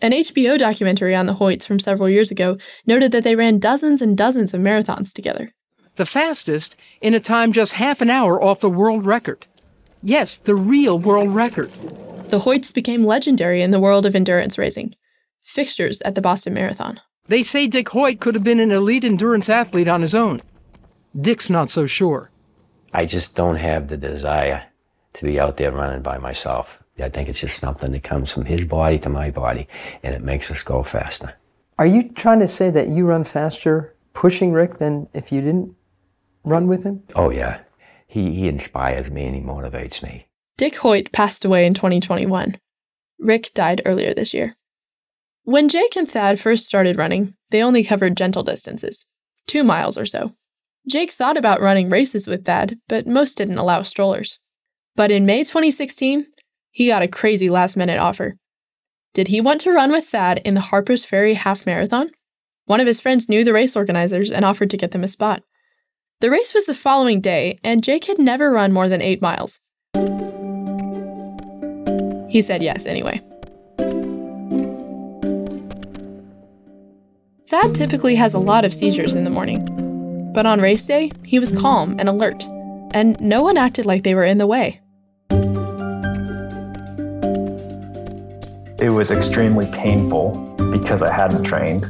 An 0.00 0.12
HBO 0.12 0.56
documentary 0.56 1.12
on 1.16 1.26
the 1.26 1.34
Hoyts 1.34 1.66
from 1.66 1.80
several 1.80 2.08
years 2.08 2.30
ago 2.30 2.56
noted 2.86 3.10
that 3.10 3.24
they 3.24 3.34
ran 3.34 3.58
dozens 3.58 4.00
and 4.00 4.16
dozens 4.16 4.54
of 4.54 4.60
marathons 4.60 5.12
together. 5.12 5.52
The 5.96 6.06
fastest 6.06 6.76
in 7.00 7.14
a 7.14 7.20
time 7.20 7.52
just 7.52 7.72
half 7.72 8.00
an 8.00 8.08
hour 8.08 8.40
off 8.40 8.60
the 8.60 8.70
world 8.70 9.04
record. 9.04 9.46
Yes, 10.00 10.38
the 10.38 10.54
real 10.54 11.00
world 11.00 11.34
record. 11.34 11.72
The 12.26 12.38
Hoyts 12.38 12.72
became 12.72 13.02
legendary 13.02 13.60
in 13.60 13.72
the 13.72 13.80
world 13.80 14.06
of 14.06 14.14
endurance 14.14 14.56
racing, 14.56 14.94
fixtures 15.40 16.00
at 16.02 16.14
the 16.14 16.22
Boston 16.22 16.54
Marathon. 16.54 17.00
They 17.26 17.42
say 17.42 17.66
Dick 17.66 17.88
Hoyt 17.88 18.20
could 18.20 18.36
have 18.36 18.44
been 18.44 18.60
an 18.60 18.70
elite 18.70 19.02
endurance 19.02 19.48
athlete 19.48 19.88
on 19.88 20.02
his 20.02 20.14
own. 20.14 20.40
Dick's 21.20 21.50
not 21.50 21.70
so 21.70 21.86
sure. 21.86 22.30
I 22.94 23.04
just 23.04 23.34
don't 23.34 23.56
have 23.56 23.88
the 23.88 23.96
desire 23.96 24.66
to 25.14 25.24
be 25.24 25.40
out 25.40 25.56
there 25.56 25.72
running 25.72 26.02
by 26.02 26.18
myself. 26.18 26.80
I 27.00 27.08
think 27.08 27.28
it's 27.28 27.40
just 27.40 27.58
something 27.58 27.92
that 27.92 28.02
comes 28.02 28.30
from 28.30 28.46
his 28.46 28.64
body 28.64 28.98
to 29.00 29.08
my 29.08 29.30
body, 29.30 29.68
and 30.02 30.14
it 30.14 30.22
makes 30.22 30.50
us 30.50 30.62
go 30.62 30.82
faster. 30.82 31.34
Are 31.78 31.86
you 31.86 32.08
trying 32.10 32.40
to 32.40 32.48
say 32.48 32.70
that 32.70 32.88
you 32.88 33.06
run 33.06 33.24
faster 33.24 33.94
pushing 34.12 34.52
Rick 34.52 34.78
than 34.78 35.08
if 35.14 35.30
you 35.30 35.40
didn't 35.40 35.76
run 36.42 36.66
with 36.66 36.82
him? 36.82 37.04
Oh, 37.14 37.30
yeah. 37.30 37.60
He, 38.06 38.34
he 38.34 38.48
inspires 38.48 39.10
me 39.10 39.26
and 39.26 39.36
he 39.36 39.40
motivates 39.40 40.02
me. 40.02 40.26
Dick 40.56 40.76
Hoyt 40.76 41.12
passed 41.12 41.44
away 41.44 41.66
in 41.66 41.74
2021. 41.74 42.56
Rick 43.20 43.52
died 43.54 43.82
earlier 43.86 44.12
this 44.12 44.34
year. 44.34 44.56
When 45.44 45.68
Jake 45.68 45.96
and 45.96 46.10
Thad 46.10 46.40
first 46.40 46.66
started 46.66 46.98
running, 46.98 47.34
they 47.50 47.62
only 47.62 47.84
covered 47.84 48.16
gentle 48.16 48.42
distances, 48.42 49.06
two 49.46 49.62
miles 49.62 49.96
or 49.96 50.04
so. 50.04 50.32
Jake 50.88 51.10
thought 51.10 51.36
about 51.36 51.60
running 51.60 51.90
races 51.90 52.26
with 52.26 52.44
Thad, 52.44 52.78
but 52.88 53.06
most 53.06 53.36
didn't 53.36 53.58
allow 53.58 53.82
strollers. 53.82 54.38
But 54.96 55.10
in 55.10 55.26
May 55.26 55.44
2016, 55.44 56.26
he 56.70 56.88
got 56.88 57.02
a 57.02 57.08
crazy 57.08 57.50
last 57.50 57.76
minute 57.76 57.98
offer. 57.98 58.36
Did 59.14 59.28
he 59.28 59.40
want 59.40 59.60
to 59.62 59.72
run 59.72 59.90
with 59.90 60.06
Thad 60.06 60.40
in 60.44 60.54
the 60.54 60.60
Harper's 60.60 61.04
Ferry 61.04 61.34
Half 61.34 61.66
Marathon? 61.66 62.10
One 62.66 62.80
of 62.80 62.86
his 62.86 63.00
friends 63.00 63.28
knew 63.28 63.44
the 63.44 63.52
race 63.52 63.74
organizers 63.74 64.30
and 64.30 64.44
offered 64.44 64.70
to 64.70 64.76
get 64.76 64.90
them 64.90 65.02
a 65.02 65.08
spot. 65.08 65.42
The 66.20 66.30
race 66.30 66.52
was 66.52 66.66
the 66.66 66.74
following 66.74 67.20
day, 67.20 67.58
and 67.64 67.82
Jake 67.82 68.04
had 68.04 68.18
never 68.18 68.50
run 68.50 68.72
more 68.72 68.88
than 68.88 69.00
eight 69.00 69.22
miles. 69.22 69.60
He 72.30 72.42
said 72.42 72.62
yes 72.62 72.86
anyway. 72.86 73.22
Thad 77.46 77.74
typically 77.74 78.16
has 78.16 78.34
a 78.34 78.38
lot 78.38 78.66
of 78.66 78.74
seizures 78.74 79.14
in 79.14 79.24
the 79.24 79.30
morning, 79.30 80.32
but 80.34 80.44
on 80.44 80.60
race 80.60 80.84
day, 80.84 81.10
he 81.24 81.38
was 81.38 81.50
calm 81.50 81.96
and 81.98 82.08
alert, 82.08 82.44
and 82.92 83.18
no 83.20 83.42
one 83.42 83.56
acted 83.56 83.86
like 83.86 84.02
they 84.02 84.14
were 84.14 84.24
in 84.24 84.36
the 84.36 84.46
way. 84.46 84.82
It 88.80 88.90
was 88.90 89.10
extremely 89.10 89.66
painful 89.72 90.54
because 90.70 91.02
I 91.02 91.12
hadn't 91.12 91.42
trained. 91.42 91.84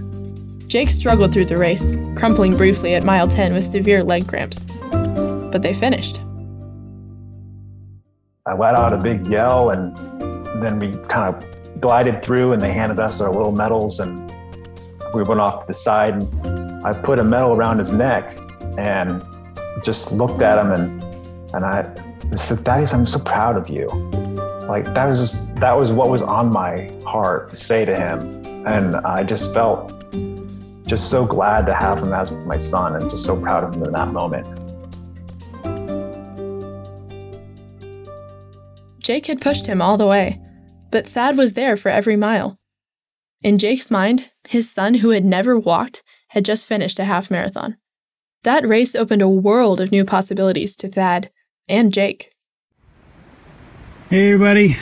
Jake 0.71 0.89
struggled 0.89 1.35
through 1.35 1.45
the 1.45 1.59
race, 1.59 1.93
crumpling 2.17 2.57
briefly 2.57 2.95
at 2.95 3.05
mile 3.05 3.29
10 3.29 3.53
with 3.53 3.65
severe 3.65 4.03
leg 4.03 4.27
cramps. 4.27 4.65
But 4.91 5.61
they 5.61 5.75
finished. 5.75 6.23
I 8.47 8.55
let 8.55 8.75
out 8.75 8.95
a 8.95 8.97
big 8.97 9.27
yell, 9.27 9.69
and 9.69 9.95
then 10.63 10.79
we 10.79 10.93
kind 11.09 11.35
of 11.35 11.81
glided 11.81 12.23
through, 12.23 12.53
and 12.53 12.63
they 12.63 12.73
handed 12.73 12.99
us 12.99 13.21
our 13.21 13.31
little 13.31 13.53
medals, 13.53 14.01
and 14.01 14.33
we 15.13 15.23
went 15.23 15.41
off 15.41 15.61
to 15.61 15.67
the 15.67 15.75
side. 15.75 16.15
And 16.15 16.87
I 16.87 16.95
put 16.95 17.19
a 17.19 17.25
medal 17.25 17.53
around 17.53 17.77
his 17.77 17.91
neck 17.91 18.35
and 18.79 19.23
just 19.85 20.13
looked 20.13 20.41
at 20.41 20.59
him, 20.59 20.73
and, 20.73 21.03
and 21.55 21.67
I 21.67 22.35
said, 22.35 22.65
Thaddeus, 22.65 22.95
I'm 22.95 23.05
so 23.05 23.19
proud 23.19 23.59
of 23.59 23.69
you 23.69 23.89
like 24.69 24.85
that 24.93 25.09
was 25.09 25.19
just 25.19 25.55
that 25.57 25.77
was 25.77 25.91
what 25.91 26.11
was 26.11 26.21
on 26.21 26.53
my 26.53 26.93
heart 27.05 27.49
to 27.51 27.57
say 27.57 27.85
to 27.87 27.97
him. 27.97 28.45
And 28.67 28.97
i 28.97 29.23
just 29.23 29.55
felt 29.55 29.95
just 30.87 31.09
so 31.09 31.25
glad 31.25 31.67
to 31.67 31.75
have 31.75 31.99
him 31.99 32.13
as 32.13 32.31
my 32.31 32.59
son 32.59 32.97
and 32.97 33.11
just 33.11 33.25
so 33.25 33.41
proud 33.41 33.65
of 33.65 33.75
him 33.75 33.83
in 33.85 33.93
that 33.93 34.09
moment. 34.09 34.47
Jake 38.99 39.27
had 39.27 39.41
pushed 39.41 39.67
him 39.67 39.81
all 39.81 39.97
the 39.97 40.07
way 40.07 40.41
but 40.91 41.07
thad 41.07 41.37
was 41.37 41.53
there 41.53 41.77
for 41.77 41.91
every 41.91 42.17
mile. 42.17 42.59
In 43.43 43.57
jake's 43.57 43.91
mind 43.91 44.31
his 44.47 44.71
son 44.71 44.95
who 44.95 45.11
had 45.11 45.25
never 45.25 45.59
walked 45.59 46.03
had 46.29 46.45
just 46.45 46.67
finished 46.67 46.99
a 46.99 47.05
half 47.05 47.31
marathon. 47.31 47.77
That 48.43 48.69
race 48.69 48.95
opened 48.95 49.23
a 49.23 49.29
world 49.29 49.81
of 49.81 49.93
new 49.93 50.05
possibilities 50.05 50.77
to 50.77 50.89
thad 50.89 51.31
and 51.69 51.93
jake 51.93 52.33
Hey 54.11 54.33
everybody, 54.33 54.79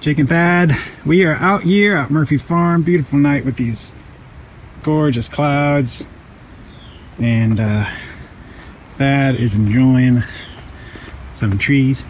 Jake 0.00 0.18
and 0.18 0.26
Thad. 0.26 0.74
We 1.04 1.22
are 1.26 1.34
out 1.34 1.64
here 1.64 1.96
at 1.96 2.10
Murphy 2.10 2.38
Farm. 2.38 2.82
Beautiful 2.82 3.18
night 3.18 3.44
with 3.44 3.56
these 3.56 3.92
gorgeous 4.82 5.28
clouds. 5.28 6.06
And 7.18 7.60
uh, 7.60 7.92
Thad 8.96 9.34
is 9.34 9.52
enjoying 9.52 10.22
some 11.34 11.58
trees. 11.58 12.06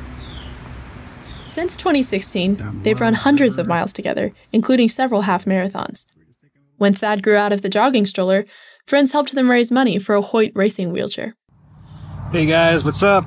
Since 1.46 1.76
2016, 1.76 2.82
they've 2.84 3.00
run 3.00 3.14
hundreds 3.14 3.58
of 3.58 3.66
miles 3.66 3.92
together, 3.92 4.30
including 4.52 4.88
several 4.88 5.22
half 5.22 5.44
marathons. 5.44 6.06
When 6.76 6.92
Thad 6.92 7.20
grew 7.20 7.34
out 7.34 7.52
of 7.52 7.62
the 7.62 7.68
jogging 7.68 8.06
stroller, 8.06 8.44
friends 8.86 9.10
helped 9.10 9.34
them 9.34 9.50
raise 9.50 9.72
money 9.72 9.98
for 9.98 10.14
a 10.14 10.22
Hoyt 10.22 10.52
racing 10.54 10.92
wheelchair. 10.92 11.34
Hey 12.30 12.46
guys, 12.46 12.84
what's 12.84 13.02
up? 13.02 13.26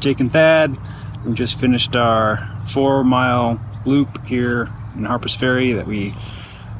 Jake 0.00 0.18
and 0.18 0.32
Thad. 0.32 0.76
We 1.24 1.32
just 1.34 1.58
finished 1.58 1.96
our 1.96 2.48
four 2.68 3.02
mile 3.04 3.60
loop 3.86 4.24
here 4.26 4.70
in 4.96 5.04
Harper's 5.04 5.34
Ferry 5.34 5.72
that 5.72 5.86
we 5.86 6.14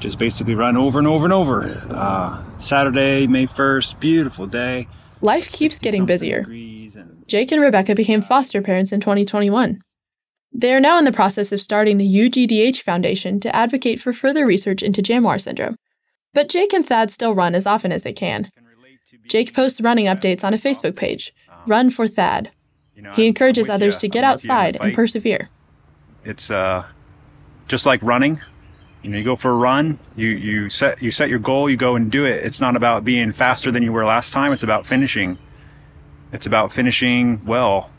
just 0.01 0.19
basically 0.19 0.55
run 0.55 0.77
over 0.77 0.99
and 0.99 1.09
over 1.09 1.25
and 1.25 1.33
over. 1.33 1.83
Uh, 1.91 2.43
Saturday, 2.59 3.27
May 3.27 3.47
1st, 3.47 4.01
beautiful 4.01 4.47
day. 4.47 4.87
Life 5.21 5.51
keeps 5.51 5.79
getting 5.79 6.05
busier. 6.05 6.45
Jake 7.27 7.53
and 7.53 7.63
Rebecca 7.63 7.95
became 7.95 8.21
foster 8.21 8.61
parents 8.61 8.93
in 8.93 9.01
2021. 9.01 9.81
They 10.53 10.75
are 10.75 10.81
now 10.81 10.99
in 10.99 11.05
the 11.05 11.13
process 11.13 11.51
of 11.51 11.61
starting 11.61 11.97
the 11.97 12.07
UGDH 12.07 12.83
Foundation 12.83 13.41
to 13.41 13.57
advocate 13.57 14.01
for 14.01 14.13
further 14.13 14.47
research 14.47 14.83
into 14.83 15.03
Jamuar 15.03 15.41
syndrome. 15.41 15.77
But 16.35 16.49
Jake 16.49 16.73
and 16.73 16.87
Thad 16.87 17.11
still 17.11 17.35
run 17.35 17.55
as 17.55 17.67
often 17.67 17.91
as 17.91 18.03
they 18.03 18.13
can. 18.13 18.51
Jake 19.27 19.55
posts 19.55 19.81
running 19.81 20.07
updates 20.07 20.45
on 20.45 20.53
a 20.53 20.59
Facebook 20.59 20.97
page, 20.97 21.33
Run 21.67 21.91
for 21.91 22.07
Thad, 22.07 22.51
you 22.97 23.03
know, 23.03 23.13
he 23.13 23.27
encourages 23.27 23.69
others 23.69 23.97
to 23.99 24.09
get 24.09 24.25
outside 24.25 24.77
and 24.81 24.95
persevere. 24.95 25.49
It's 26.25 26.51
uh, 26.51 26.87
just 27.69 27.87
like 27.87 28.03
running. 28.03 28.41
You 29.03 29.11
know, 29.11 29.19
you 29.19 29.25
go 29.25 29.37
for 29.37 29.51
a 29.51 29.55
run, 29.55 29.99
you, 30.17 30.29
you 30.29 30.71
set 30.71 31.03
you 31.03 31.11
set 31.11 31.29
your 31.29 31.39
goal, 31.39 31.69
you 31.69 31.77
go 31.77 31.97
and 31.97 32.11
do 32.11 32.25
it. 32.25 32.45
It's 32.45 32.61
not 32.61 32.75
about 32.75 33.05
being 33.05 33.33
faster 33.33 33.71
than 33.71 33.83
you 33.83 33.93
were 33.93 34.05
last 34.05 34.33
time. 34.33 34.53
It's 34.53 34.63
about 34.63 34.87
finishing. 34.87 35.39
It's 36.33 36.47
about 36.47 36.73
finishing 36.73 37.45
well, 37.45 37.91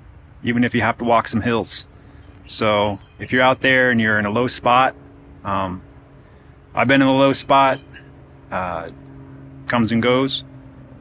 even 0.44 0.64
if 0.64 0.74
you 0.74 0.82
have 0.82 0.98
to 0.98 1.06
walk 1.06 1.28
some 1.28 1.42
hills. 1.42 1.86
So 2.48 3.00
if 3.20 3.32
you're 3.32 3.44
out 3.44 3.62
there 3.62 3.92
and 3.92 4.02
you're 4.02 4.18
in 4.18 4.26
a 4.26 4.32
low 4.32 4.48
spot, 4.48 4.96
um, 5.44 5.82
I've 6.74 6.88
been 6.88 7.02
in 7.02 7.08
a 7.08 7.16
low 7.16 7.34
spot, 7.34 7.80
uh, 8.52 8.90
comes 9.68 9.92
and 9.92 10.02
goes, 10.02 10.44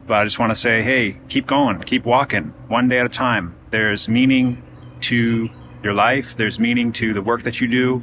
but 0.07 0.15
I 0.15 0.25
just 0.25 0.39
want 0.39 0.51
to 0.51 0.57
say, 0.57 0.83
hey, 0.83 1.19
keep 1.29 1.47
going, 1.47 1.81
keep 1.83 2.05
walking, 2.05 2.55
one 2.69 2.89
day 2.89 2.99
at 2.99 3.07
a 3.07 3.11
time. 3.11 3.55
There's 3.71 4.09
meaning 4.09 4.63
to 5.03 5.49
your 5.83 5.95
life. 5.95 6.37
There's 6.37 6.59
meaning 6.59 6.93
to 6.95 7.13
the 7.15 7.23
work 7.23 7.43
that 7.43 7.61
you 7.61 7.69
do. 7.69 8.03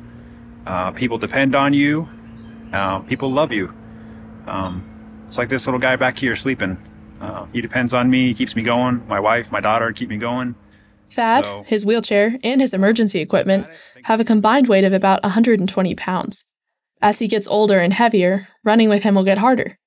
Uh, 0.66 0.92
people 0.92 1.18
depend 1.18 1.56
on 1.56 1.74
you. 1.74 2.08
Uh, 2.72 3.00
people 3.00 3.32
love 3.32 3.52
you. 3.52 3.74
Um, 4.48 4.88
it's 5.28 5.38
like 5.38 5.50
this 5.50 5.66
little 5.66 5.80
guy 5.80 5.96
back 5.96 6.18
here 6.18 6.36
sleeping. 6.36 6.78
Uh, 7.20 7.46
he 7.54 7.62
depends 7.62 7.94
on 7.94 8.10
me. 8.10 8.28
He 8.28 8.34
keeps 8.34 8.56
me 8.56 8.64
going. 8.64 9.06
My 9.08 9.20
wife, 9.20 9.52
my 9.52 9.60
daughter 9.60 9.92
keep 9.92 10.10
me 10.10 10.18
going. 10.18 10.56
Thad, 11.08 11.44
so, 11.44 11.64
his 11.68 11.86
wheelchair, 11.86 12.38
and 12.44 12.62
his 12.62 12.74
emergency 12.74 13.20
equipment 13.20 13.68
have 14.04 14.20
a 14.20 14.26
combined 14.26 14.68
weight 14.68 14.84
of 14.84 14.94
about 14.94 15.22
120 15.24 15.96
pounds. 15.96 16.46
As 17.02 17.20
he 17.20 17.28
gets 17.28 17.48
older 17.48 17.80
and 17.80 17.94
heavier, 17.94 18.48
running 18.64 18.90
with 18.90 19.04
him 19.04 19.16
will 19.16 19.24
get 19.24 19.40
harder. 19.40 19.78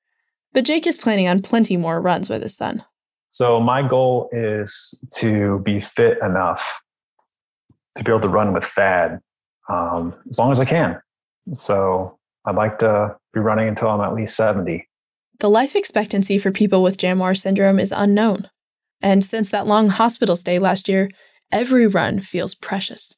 But 0.55 0.65
Jake 0.65 0.87
is 0.87 0.97
planning 0.97 1.29
on 1.29 1.43
plenty 1.43 1.77
more 1.77 2.01
runs 2.01 2.31
with 2.31 2.43
his 2.43 2.57
son. 2.57 2.85
So, 3.31 3.61
my 3.61 3.87
goal 3.87 4.31
is 4.33 4.95
to 5.17 5.59
be 5.65 5.81
fit 5.81 6.19
enough 6.23 6.81
to 7.97 8.05
be 8.05 8.13
able 8.13 8.23
to 8.23 8.29
run 8.29 8.53
with 8.53 8.65
Thad 8.65 9.21
um, 9.69 10.15
as 10.31 10.39
long 10.39 10.53
as 10.53 10.61
I 10.61 10.65
can. 10.65 11.01
So, 11.53 12.17
I'd 12.47 12.55
like 12.55 12.79
to 12.79 13.17
be 13.33 13.41
running 13.41 13.69
until 13.69 13.89
I'm 13.89 14.01
at 14.01 14.15
least 14.15 14.37
70. 14.37 14.87
The 15.41 15.51
life 15.51 15.75
expectancy 15.75 16.39
for 16.39 16.53
people 16.53 16.83
with 16.83 16.97
Jamuar 16.97 17.37
syndrome 17.37 17.81
is 17.81 17.91
unknown. 17.91 18.49
And 19.03 19.25
since 19.25 19.51
that 19.51 19.67
long 19.67 19.89
hospital 19.89 20.37
stay 20.37 20.61
last 20.61 20.89
year, 20.89 21.11
every 21.51 21.89
run 21.89 22.21
feels 22.21 22.55
precious. 22.55 23.17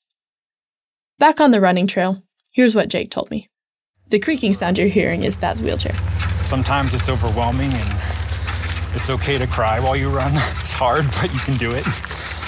Back 1.18 1.40
on 1.40 1.50
the 1.50 1.60
running 1.60 1.86
trail, 1.86 2.22
here's 2.52 2.74
what 2.74 2.88
Jake 2.88 3.10
told 3.10 3.30
me. 3.30 3.50
The 4.08 4.20
creaking 4.20 4.54
sound 4.54 4.78
you're 4.78 4.86
hearing 4.86 5.24
is 5.24 5.36
Thad's 5.36 5.60
wheelchair. 5.60 5.94
Sometimes 6.44 6.94
it's 6.94 7.08
overwhelming 7.08 7.72
and 7.72 7.94
it's 8.94 9.10
okay 9.10 9.36
to 9.36 9.46
cry 9.48 9.80
while 9.80 9.96
you 9.96 10.08
run. 10.10 10.32
It's 10.66 10.72
hard, 10.72 11.06
but 11.20 11.32
you 11.32 11.40
can 11.40 11.56
do 11.56 11.68
it. 11.70 11.86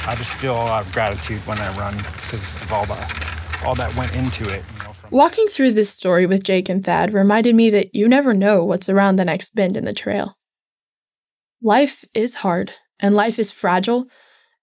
I 0.07 0.15
just 0.17 0.37
feel 0.37 0.55
a 0.55 0.59
lot 0.71 0.87
of 0.87 0.93
gratitude 0.93 1.41
when 1.47 1.59
I 1.59 1.73
run 1.75 1.97
because 1.97 2.55
of 2.63 2.73
all 2.73 2.85
the 2.87 3.29
all 3.65 3.75
that 3.75 3.95
went 3.97 4.15
into 4.17 4.45
it. 4.45 4.63
You 4.79 4.85
know, 4.85 4.93
from- 4.93 5.11
Walking 5.11 5.47
through 5.49 5.73
this 5.73 5.91
story 5.91 6.27
with 6.27 6.45
Jake 6.45 6.69
and 6.69 6.85
Thad 6.85 7.13
reminded 7.13 7.55
me 7.57 7.71
that 7.71 7.95
you 7.95 8.09
never 8.09 8.35
know 8.35 8.65
what's 8.65 8.89
around 8.89 9.17
the 9.17 9.25
next 9.25 9.55
bend 9.55 9.77
in 9.77 9.85
the 9.85 9.93
trail. 9.93 10.37
Life 11.61 12.05
is 12.15 12.35
hard, 12.37 12.75
and 13.01 13.15
life 13.17 13.39
is 13.39 13.51
fragile, 13.51 14.07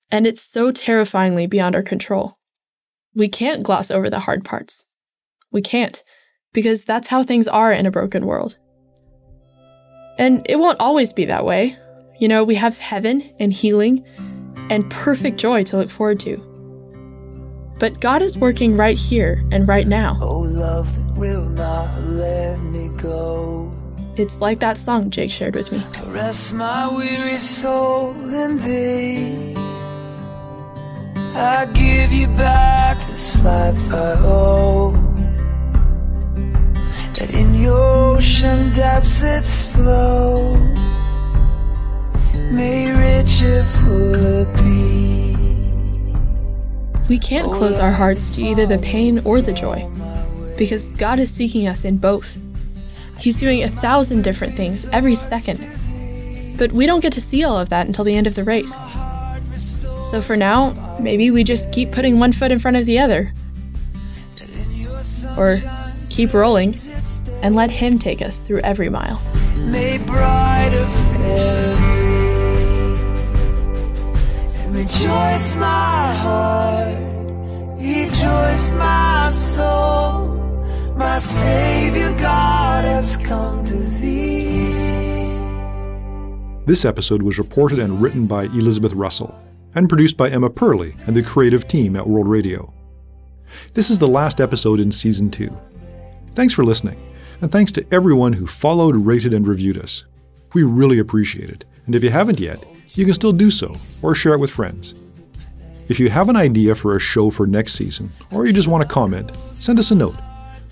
and 0.10 0.26
it's 0.26 0.42
so 0.42 0.72
terrifyingly 0.72 1.46
beyond 1.48 1.76
our 1.76 1.84
control. 1.84 2.38
We 3.14 3.28
can't 3.28 3.64
gloss 3.64 3.92
over 3.92 4.10
the 4.10 4.22
hard 4.22 4.46
parts. 4.46 4.86
We 5.52 5.62
can't 5.62 6.02
because 6.56 6.84
that's 6.84 7.10
how 7.10 7.22
things 7.22 7.48
are 7.48 7.72
in 7.72 7.86
a 7.86 7.92
broken 7.92 8.26
world. 8.26 8.58
And 10.18 10.44
it 10.50 10.58
won't 10.58 10.80
always 10.80 11.12
be 11.12 11.26
that 11.26 11.46
way. 11.46 11.78
You 12.18 12.30
know, 12.30 12.46
we 12.46 12.56
have 12.56 12.78
heaven 12.78 13.30
and 13.40 13.52
healing 13.52 14.06
and 14.70 14.90
perfect 14.90 15.38
joy 15.38 15.64
to 15.66 15.78
look 15.78 15.90
forward 15.90 16.22
to. 16.22 16.38
But 17.78 18.00
God 18.00 18.22
is 18.22 18.38
working 18.38 18.78
right 18.78 18.98
here 18.98 19.44
and 19.52 19.68
right 19.68 19.86
now. 19.86 20.18
Oh, 20.22 20.40
love 20.40 20.96
that 20.96 21.20
will 21.20 21.50
not 21.50 22.02
let 22.04 22.58
me 22.62 22.88
go. 22.98 23.70
It's 24.16 24.40
like 24.40 24.62
that 24.62 24.78
song 24.78 25.10
Jake 25.10 25.32
shared 25.32 25.58
with 25.58 25.74
me. 25.74 25.84
Rest 26.06 26.54
my 26.54 26.88
weary 26.88 27.38
soul 27.38 28.12
in 28.12 28.58
thee. 28.60 29.56
I 31.38 31.66
give 31.74 32.14
you 32.14 32.28
back 32.28 32.98
this 33.08 33.44
life 33.44 33.92
I 33.92 34.16
owe 34.20 35.15
its 39.08 39.68
flow 39.68 40.56
may 42.52 42.92
richer 42.92 43.64
fuller 43.64 44.46
be. 44.56 45.36
We 47.08 47.20
can't 47.20 47.52
close 47.52 47.78
our 47.78 47.92
hearts 47.92 48.30
to 48.32 48.42
either 48.42 48.66
the 48.66 48.80
pain 48.80 49.22
or 49.26 49.42
the 49.42 49.54
joy, 49.54 49.88
because 50.58 50.90
God 50.90 51.20
is 51.20 51.30
seeking 51.30 51.68
us 51.68 51.86
in 51.86 51.98
both. 51.98 52.38
He's 53.20 53.40
doing 53.40 53.64
a 53.64 53.70
thousand 53.70 54.24
different 54.24 54.56
things 54.56 54.88
every 54.90 55.16
second, 55.16 55.60
but 56.58 56.72
we 56.72 56.86
don't 56.86 57.02
get 57.02 57.14
to 57.14 57.22
see 57.22 57.44
all 57.44 57.60
of 57.60 57.70
that 57.70 57.86
until 57.86 58.06
the 58.06 58.16
end 58.16 58.28
of 58.28 58.34
the 58.36 58.44
race. 58.44 58.76
So 60.10 60.22
for 60.22 60.36
now, 60.36 60.98
maybe 61.00 61.30
we 61.32 61.44
just 61.44 61.72
keep 61.72 61.92
putting 61.92 62.20
one 62.20 62.32
foot 62.32 62.52
in 62.52 62.60
front 62.60 62.78
of 62.78 62.86
the 62.86 63.00
other. 63.00 63.34
Or 65.38 65.58
keep 66.10 66.34
rolling 66.34 66.76
and 67.46 67.56
let 67.56 67.70
Him 67.70 68.00
take 68.00 68.24
us 68.24 68.40
through 68.40 68.62
every 68.62 68.90
mile. 68.90 69.22
May 69.56 70.00
brighter 70.00 70.88
and 74.56 74.76
rejoice 74.76 75.56
my 75.56 76.14
heart, 76.16 76.98
rejoice 77.78 78.74
my 78.74 79.30
soul, 79.32 80.30
my 80.98 81.20
Savior 81.20 82.10
God 82.18 82.84
has 82.84 83.16
come 83.18 83.64
to 83.66 83.76
thee. 83.76 84.66
This 86.66 86.84
episode 86.84 87.22
was 87.22 87.38
reported 87.38 87.78
and 87.78 88.02
written 88.02 88.26
by 88.26 88.46
Elizabeth 88.46 88.94
Russell 88.94 89.40
and 89.76 89.88
produced 89.88 90.18
by 90.18 90.32
Emma 90.32 90.50
Purley 90.50 90.96
and 91.06 91.16
the 91.16 91.22
creative 91.22 91.68
team 91.68 91.96
at 91.96 92.08
World 92.08 92.28
Radio. 92.28 92.74
This 93.76 93.92
is 93.92 94.00
the 94.00 94.08
last 94.08 94.42
episode 94.42 94.80
in 94.80 94.92
season 94.92 95.30
two. 95.30 95.56
Thanks 96.34 96.56
for 96.56 96.66
listening. 96.66 97.00
And 97.42 97.52
thanks 97.52 97.72
to 97.74 97.86
everyone 97.92 98.34
who 98.34 98.48
followed, 98.48 98.96
rated, 98.96 99.34
and 99.34 99.48
reviewed 99.48 99.78
us. 99.78 100.06
We 100.54 100.64
really 100.64 101.00
appreciate 101.00 101.50
it. 101.50 101.66
And 101.86 101.96
if 101.96 102.04
you 102.04 102.10
haven't 102.10 102.40
yet, 102.40 102.64
you 102.94 103.06
can 103.06 103.14
still 103.14 103.34
do 103.34 103.52
so 103.52 103.76
or 104.02 104.16
share 104.16 104.34
it 104.34 104.40
with 104.40 104.52
friends. 104.52 104.96
If 105.88 106.00
you 106.00 106.10
have 106.10 106.30
an 106.30 106.36
idea 106.36 106.74
for 106.74 106.96
a 106.96 107.00
show 107.00 107.30
for 107.30 107.46
next 107.46 107.74
season, 107.74 108.12
or 108.32 108.46
you 108.46 108.54
just 108.54 108.68
want 108.68 108.82
to 108.82 108.94
comment, 108.94 109.32
send 109.54 109.78
us 109.78 109.92
a 109.92 109.96
note. 109.96 110.16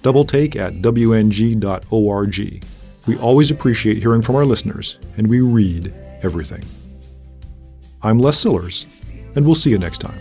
Doubletake 0.01 0.55
at 0.55 0.73
wng.org. 0.73 2.65
We 3.07 3.17
always 3.17 3.51
appreciate 3.51 3.97
hearing 3.97 4.21
from 4.21 4.35
our 4.35 4.45
listeners, 4.45 4.97
and 5.17 5.29
we 5.29 5.41
read 5.41 5.93
everything. 6.23 6.63
I'm 8.01 8.19
Les 8.19 8.37
Sillars, 8.37 8.87
and 9.35 9.45
we'll 9.45 9.55
see 9.55 9.69
you 9.69 9.77
next 9.77 9.99
time. 9.99 10.17